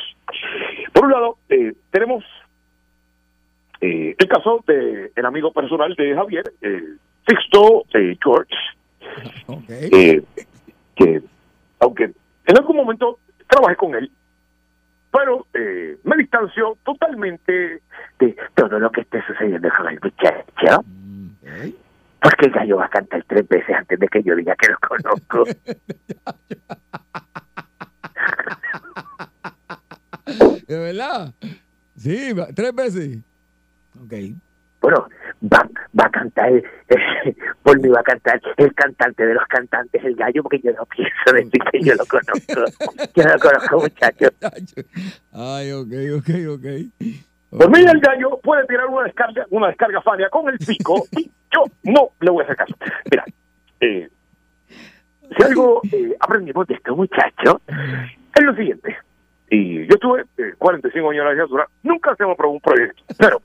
[0.93, 2.25] Por un lado, eh, tenemos
[3.81, 8.55] eh, el caso del amigo personal de Javier, eh, Sixto eh, George,
[9.69, 10.23] eh,
[10.97, 11.23] que
[11.81, 12.13] aunque
[12.47, 14.11] en algún momento trabajé con él,
[15.13, 17.81] pero eh, me distanció totalmente
[18.19, 20.85] de todo lo que esté sucediendo con el muchacho.
[22.21, 24.79] Porque el gallo va a cantar tres veces antes de que yo diga que lo
[24.79, 25.45] conozco.
[30.67, 31.35] ¿De verdad?
[31.97, 33.19] Sí, tres veces.
[34.81, 35.09] Bueno,
[35.43, 35.69] va,
[35.99, 36.63] va a cantar, eh,
[37.63, 40.87] por mí va a cantar el cantante de los cantantes, el gallo, porque yo no
[40.87, 42.87] pienso decir que yo lo conozco.
[43.15, 44.29] Yo no lo conozco, muchacho.
[45.33, 46.67] Ay, ok, ok, ok.
[47.51, 51.31] Por mí el gallo puede tirar una descarga, una descarga fania con el pico y
[51.51, 52.75] yo no le voy a hacer caso.
[53.11, 53.25] Mira,
[53.81, 54.09] eh,
[55.37, 57.61] si algo eh, aprendimos de este muchacho
[58.35, 58.97] es lo siguiente.
[59.51, 63.03] Y yo tuve eh, 45 años en la legislatura, nunca se me aprobó un proyecto,
[63.19, 63.41] pero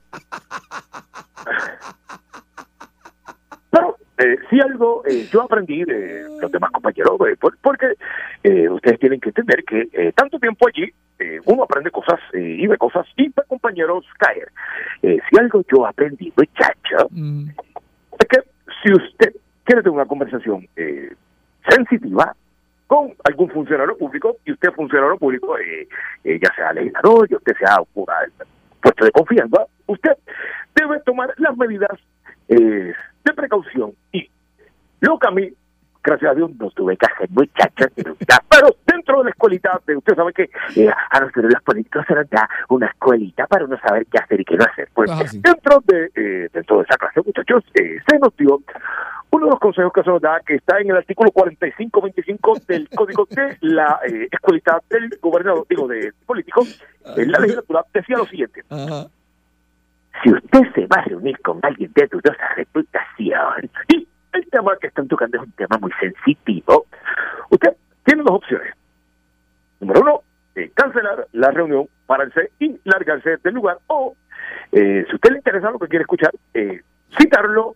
[3.72, 7.94] pero eh, si algo eh, yo aprendí de los demás compañeros, eh, por- porque
[8.44, 12.68] eh, ustedes tienen que entender que eh, tanto tiempo allí eh, uno aprende cosas y
[12.68, 14.50] ve cosas y ve compañeros caer.
[15.02, 17.08] Si algo yo aprendí, muchacho,
[18.20, 18.40] es que
[18.84, 19.34] si usted
[19.64, 20.68] quiere tener una conversación
[21.70, 22.36] sensitiva
[22.88, 25.88] con algún funcionario público, y usted es funcionario público, eh,
[26.24, 30.12] eh, ya sea legislador, y usted sea puesto de confianza, usted
[30.88, 32.00] debe tomar las medidas
[32.48, 33.94] eh, de precaución.
[34.12, 34.30] Y
[35.02, 35.50] lo que a mí,
[36.04, 37.88] gracias a Dios, no tuve que hacer muchachos,
[38.50, 42.30] pero dentro de la escuelita, usted sabe que eh, a nosotros los políticos se nos
[42.30, 44.90] da una escuelita para uno saber qué hacer y qué no hacer.
[44.94, 45.10] Pues
[45.42, 48.62] dentro de eh, dentro de esa clase, muchachos, eh, se nos dio
[49.32, 52.88] uno de los consejos que se nos da, que está en el artículo 4525 del
[52.90, 56.82] Código de la eh, Escuelita del Gobernador, digo, de políticos,
[57.18, 58.62] en la legislatura, decía lo siguiente.
[60.24, 64.88] Si usted se va a reunir con alguien de dudosa reputación, y el tema que
[64.88, 66.86] están tocando es un tema muy sensitivo,
[67.50, 68.74] usted tiene dos opciones.
[69.82, 70.22] Número uno,
[70.56, 74.16] eh, cancelar la reunión, pararse y largarse del lugar, o
[74.72, 76.82] eh, si usted le interesa lo que quiere escuchar, eh,
[77.20, 77.76] citarlo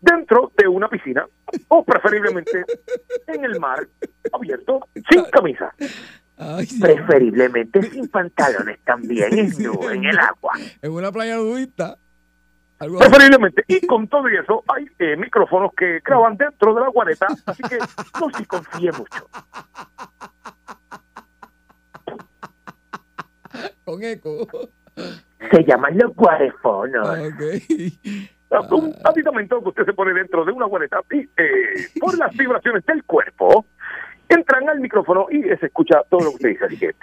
[0.00, 1.26] dentro de una piscina
[1.68, 2.64] o preferiblemente
[3.26, 3.86] en el mar
[4.32, 4.80] abierto
[5.10, 5.74] sin camisa.
[6.80, 9.52] Preferiblemente sin pantalones también, en,
[9.90, 10.52] en el agua.
[10.82, 11.96] En una playa nudista.
[12.78, 13.64] Preferiblemente.
[13.68, 17.62] Y con todo y eso, hay eh, micrófonos que graban dentro de la guareta, así
[17.62, 17.78] que
[18.20, 19.28] no se confíe mucho.
[23.84, 24.48] Con eco.
[25.50, 27.08] Se llaman los guarefonos.
[28.50, 32.32] Ah, Un aditamento que usted se pone dentro de una guareta y eh, por las
[32.36, 33.66] vibraciones del cuerpo
[34.34, 36.64] entran al micrófono y se escucha todo lo que usted dice.
[36.64, 36.94] Así que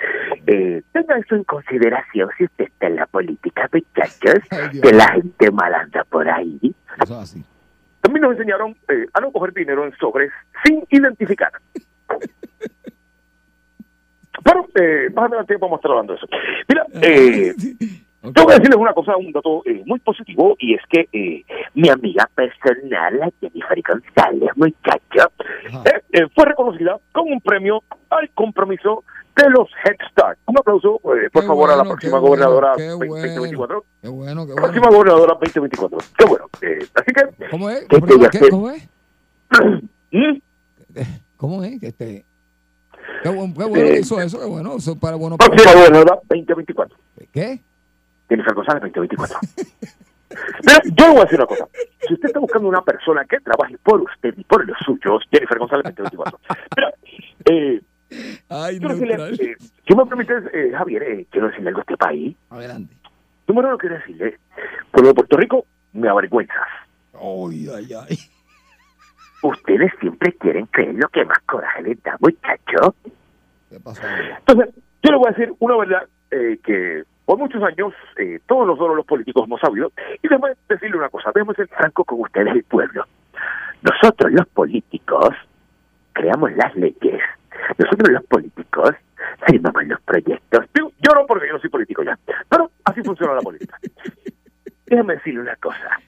[0.47, 4.43] eh, tenga eso en consideración si usted está en la política, muchachos,
[4.81, 6.73] que la gente mal anda por ahí.
[8.01, 10.31] También nos enseñaron eh, a no coger dinero en sobres
[10.63, 11.51] sin identificar.
[14.43, 16.27] Pero eh, más adelante vamos a estar hablando de eso.
[16.67, 17.53] Mira, eh,
[18.23, 21.43] yo voy a decirles una cosa, un dato eh, muy positivo, y es que eh,
[21.73, 25.31] mi amiga personal, Jennifer González, muchacho,
[25.85, 29.03] eh, eh, fue reconocida con un premio al compromiso
[29.35, 30.37] de los Head Start.
[30.45, 33.85] Un aplauso, eh, por favor, a la próxima gobernadora 2024.
[34.01, 34.67] Qué bueno, qué bueno.
[34.67, 35.97] Próxima gobernadora 2024.
[36.17, 36.45] Qué bueno.
[36.93, 37.47] Así que...
[37.49, 37.85] ¿Cómo es?
[37.87, 38.87] ¿Qué ¿Cómo, qué- cómo es?
[40.11, 40.37] ¿Mm?
[41.37, 41.81] ¿Cómo es?
[41.81, 42.25] Este,
[43.23, 44.75] qué, bueno, qué bueno Eh, que hizo eso, qué bueno.
[44.77, 45.37] Eso para bueno.
[45.37, 46.97] Próxima gobernadora 2024.
[47.31, 47.61] ¿Qué?
[48.31, 49.39] Jennifer González 2024.
[50.63, 51.67] Mira, yo le voy a decir una cosa.
[52.07, 55.57] Si usted está buscando una persona que trabaje por usted y por los suyos, Jennifer
[55.57, 56.39] González 2024.
[56.77, 56.93] Mira,
[57.45, 57.81] eh,
[58.47, 59.55] Ay, quiero decirle, eh,
[59.85, 62.35] si me permites, eh, Javier, eh, quiero decirle algo a este país.
[62.49, 62.95] Adelante.
[63.47, 64.39] Número uno, quiero decirle,
[64.91, 66.67] pueblo de Puerto Rico, me avergüenzas.
[67.13, 68.17] Ay, ay, ay.
[69.43, 72.95] Ustedes siempre quieren creer lo que más coraje les da, muchacho.
[73.69, 74.01] ¿Qué pasó?
[74.39, 74.73] Entonces,
[75.03, 78.93] yo le voy a decir una verdad eh, que por muchos años eh, todos nosotros
[78.93, 79.89] los políticos hemos sabido.
[80.21, 83.05] Y déjame decirle una cosa, déjame ser franco con ustedes, el pueblo.
[83.83, 85.29] Nosotros los políticos
[86.11, 87.21] creamos las leyes.
[87.77, 88.91] Nosotros los políticos
[89.47, 90.65] firmamos los proyectos.
[90.73, 92.19] Digo, yo no porque yo no soy político ya,
[92.49, 93.77] pero así funciona la política.
[94.87, 96.01] Déjame decirle una cosa.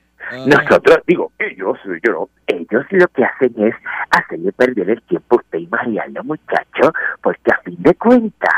[0.46, 3.76] Nosotros, digo, ellos, yo no, ellos lo que hacen es
[4.10, 8.54] hacerle perder el tiempo a usted y Mariano, muchacho, porque a fin de cuentas,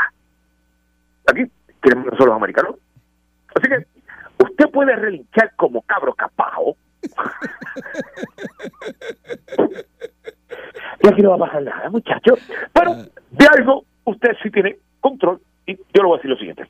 [1.28, 1.44] aquí
[1.86, 2.74] queremos nosotros los americanos.
[3.54, 3.86] Así que
[4.44, 6.76] usted puede relinchar como cabro capajo.
[11.02, 12.34] y aquí no va a pasar nada, muchacho.
[12.72, 12.94] Pero
[13.30, 15.40] de algo usted sí tiene control.
[15.66, 16.66] Y yo le voy a decir lo siguiente.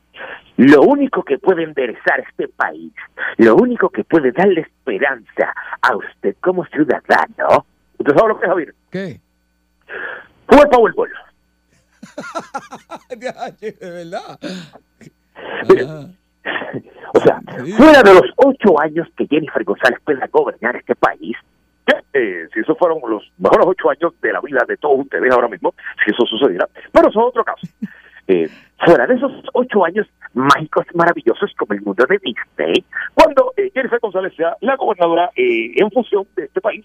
[0.59, 2.93] lo único que puede enderezar este país,
[3.37, 7.67] lo único que puede darle esperanza a usted como ciudadano,
[7.99, 8.75] ¿usted sabe lo que es, Javier?
[8.91, 9.21] ¿Qué?
[10.49, 11.11] Fue Powerball.
[13.11, 14.39] de verdad.
[17.15, 17.41] O sea,
[17.77, 21.37] fuera de los ocho años que Jennifer González pueda gobernar este país,
[21.87, 25.33] que, eh, si esos fueron los mejores ocho años de la vida de todos ustedes
[25.33, 27.67] ahora mismo, si eso sucediera, pero eso es otro caso.
[28.29, 28.49] Eh,
[28.85, 34.01] fuera de esos ocho años mágicos maravillosos como el mundo de Disney, cuando eh, Jennifer
[34.01, 36.85] González sea la gobernadora eh, en función de este país,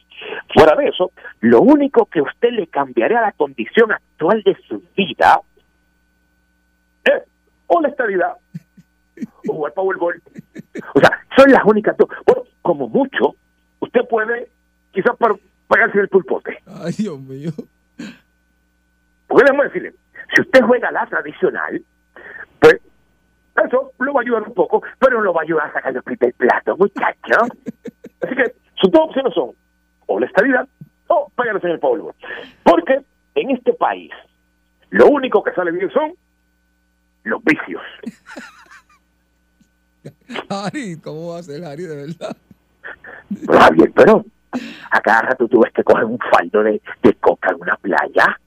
[0.53, 1.11] fuera de eso,
[1.41, 5.41] lo único que usted le cambiaría a la condición actual de su vida
[7.03, 7.23] es
[7.67, 8.33] o la estabilidad
[9.47, 10.21] o jugar Powerball.
[10.93, 12.09] O sea, son las únicas dos.
[12.25, 13.35] Bueno, como mucho,
[13.79, 14.47] usted puede
[14.91, 15.35] quizás para
[15.67, 16.57] pagarse el pulpote.
[16.67, 17.51] Ay, Dios mío.
[19.27, 19.93] Porque déjame decirle,
[20.33, 21.83] si usted juega la tradicional,
[22.59, 22.79] pues
[23.65, 25.93] eso lo va a ayudar un poco, pero no lo va a ayudar a sacar
[25.95, 27.45] el del plato, muchacho.
[28.21, 29.51] Así que sus dos opciones son
[30.07, 30.67] o la estabilidad
[31.07, 32.15] o pagarse en el Powerball.
[32.63, 33.01] Porque
[33.35, 34.11] en este país,
[34.89, 36.13] lo único que sale bien son
[37.23, 37.81] los vicios.
[40.49, 42.35] Harry, ¿cómo va a ser Harry de verdad?
[43.47, 44.25] Javier, pero
[44.91, 48.39] a cada rato tú ves que cogen un faldo de, de coca en una playa.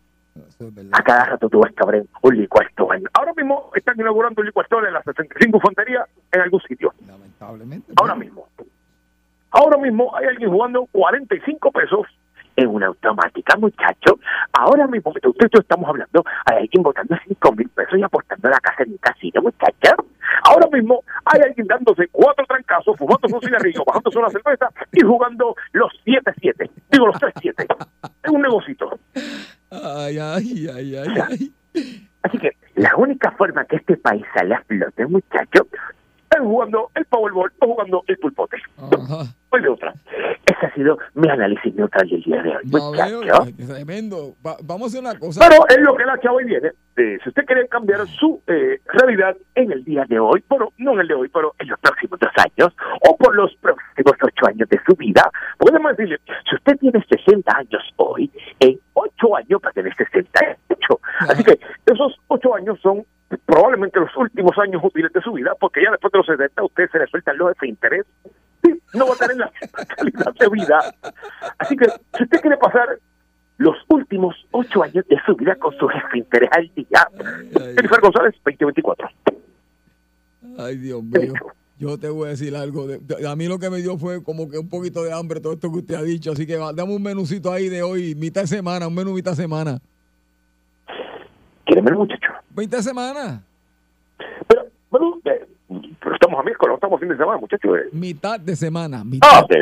[0.92, 2.68] A cada rato tú ves que abren un licuado
[3.12, 6.92] Ahora mismo están inaugurando un licuado en la 65 Fontería en algún sitio.
[7.06, 7.92] Lamentablemente.
[7.96, 8.46] Ahora mismo.
[9.50, 12.06] Ahora mismo hay alguien jugando 45 pesos
[12.56, 14.18] en una automática, muchacho.
[14.52, 18.48] Ahora mismo, usted y yo estamos hablando, hay alguien botando 5 mil pesos y apostando
[18.48, 20.04] a la casa en un casino, muchacho.
[20.44, 25.54] Ahora mismo hay alguien dándose cuatro trancazos, fumándose un cigarrillo, bajándose una cerveza y jugando
[25.72, 26.70] los 7-7.
[26.90, 27.88] Digo, los 3-7.
[28.22, 28.98] Es un negocito.
[29.82, 31.52] Ay, ay, ay, ay, ay.
[32.22, 35.66] Así que la única forma que este país sale a flote, muchacho,
[36.30, 38.56] es jugando el Powerball o jugando el pulpote.
[38.78, 39.24] Ajá.
[39.54, 39.94] De otra.
[40.46, 43.20] Ese ha sido mi análisis neutral del día de hoy, No muchacho.
[43.20, 44.34] veo, tremendo.
[44.44, 45.40] Va- vamos a hacer una cosa.
[45.48, 46.72] Pero es lo que la chava hoy viene.
[46.96, 50.94] Eh, si usted quiere cambiar su eh, realidad en el día de hoy, bueno, no
[50.94, 52.74] en el de hoy, pero en los próximos dos años,
[53.08, 56.18] o por los próximos ocho años de su vida, podemos decirle,
[56.50, 58.76] si usted tiene 60 años hoy, en
[59.24, 61.00] ocho años va a tener 68.
[61.20, 63.04] Así que esos ocho años son
[63.46, 66.64] probablemente los últimos años útiles de su vida, porque ya después de los 70 a
[66.64, 68.06] usted se le sueltan los de interés
[68.62, 69.52] Sí, no va a tener la
[69.96, 70.94] calidad de vida.
[71.58, 71.84] Así que
[72.16, 72.98] si usted quiere pasar
[73.58, 77.08] los últimos ocho años de su vida con su jefe interés al día,
[77.76, 79.08] Jennifer González, 2024.
[80.58, 81.34] Ay, Dios mío.
[81.90, 82.86] Yo te voy a decir algo.
[82.86, 85.40] de- de- a mí lo que me dio fue como que un poquito de hambre
[85.40, 86.32] todo esto que usted ha dicho.
[86.32, 89.32] Así que va, dame un menucito ahí de hoy, mitad de semana, un menú mitad
[89.32, 89.78] de semana.
[91.66, 92.32] ¿Quiere menú, muchacho?
[92.56, 93.42] ¿Mitad de semana?
[94.90, 95.46] Bueno, eh,
[96.00, 97.76] pero estamos a miércoles, no estamos fin de semana, muchachos.
[97.78, 97.88] eh.
[97.92, 99.02] Mitad de semana.
[99.04, 99.28] Mitad.
[99.32, 99.52] Ah, ok.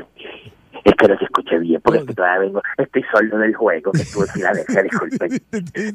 [0.84, 4.24] Es que escuché bien, porque es que todavía vengo, estoy solo del juego que estuve
[4.24, 5.30] en Filadelfia, disculpen.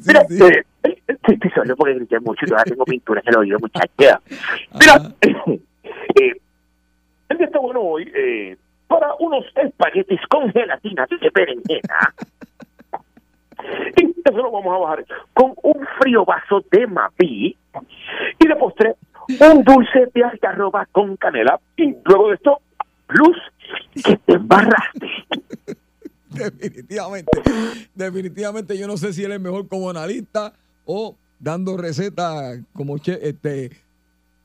[0.06, 3.36] Mira, eh, eh, estoy, estoy solo porque grité mucho y todavía tengo pintura en el
[3.38, 4.20] oído, muchacha.
[4.78, 5.14] Mira,
[6.20, 6.32] eh,
[7.28, 12.14] el día está bueno hoy eh, para unos espaguetis con gelatina de berenjena.
[13.96, 17.56] Y eso lo vamos a bajar con un frío vaso de mapi
[18.38, 18.94] y de postre
[19.28, 22.60] un dulce de algarroba con canela y luego de esto,
[23.08, 23.36] luz
[24.04, 25.06] que te embarraste.
[26.30, 27.42] Definitivamente.
[27.94, 30.52] Definitivamente yo no sé si él es mejor como analista
[30.84, 33.18] o dando recetas como chef.
[33.22, 33.70] Este,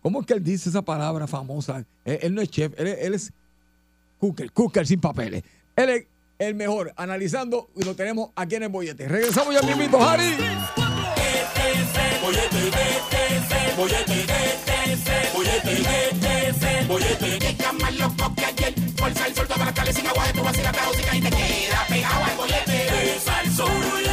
[0.04, 1.86] ¿Cómo es que él dice esa palabra famosa?
[2.04, 3.32] Él, él no es chef, él, él es
[4.20, 5.44] cooker, cooker sin papeles.
[5.78, 6.06] Él es
[6.40, 9.08] el mejor analizando y lo tenemos aquí en el bollete.
[9.08, 10.36] Regresamos ya mismito, Harry.
[18.98, 21.86] Fuerza el sol, toda la calle sin agua de tu vacila, te y te queda
[21.90, 22.88] pegado al bollete.
[22.92, 24.13] Besa el sol,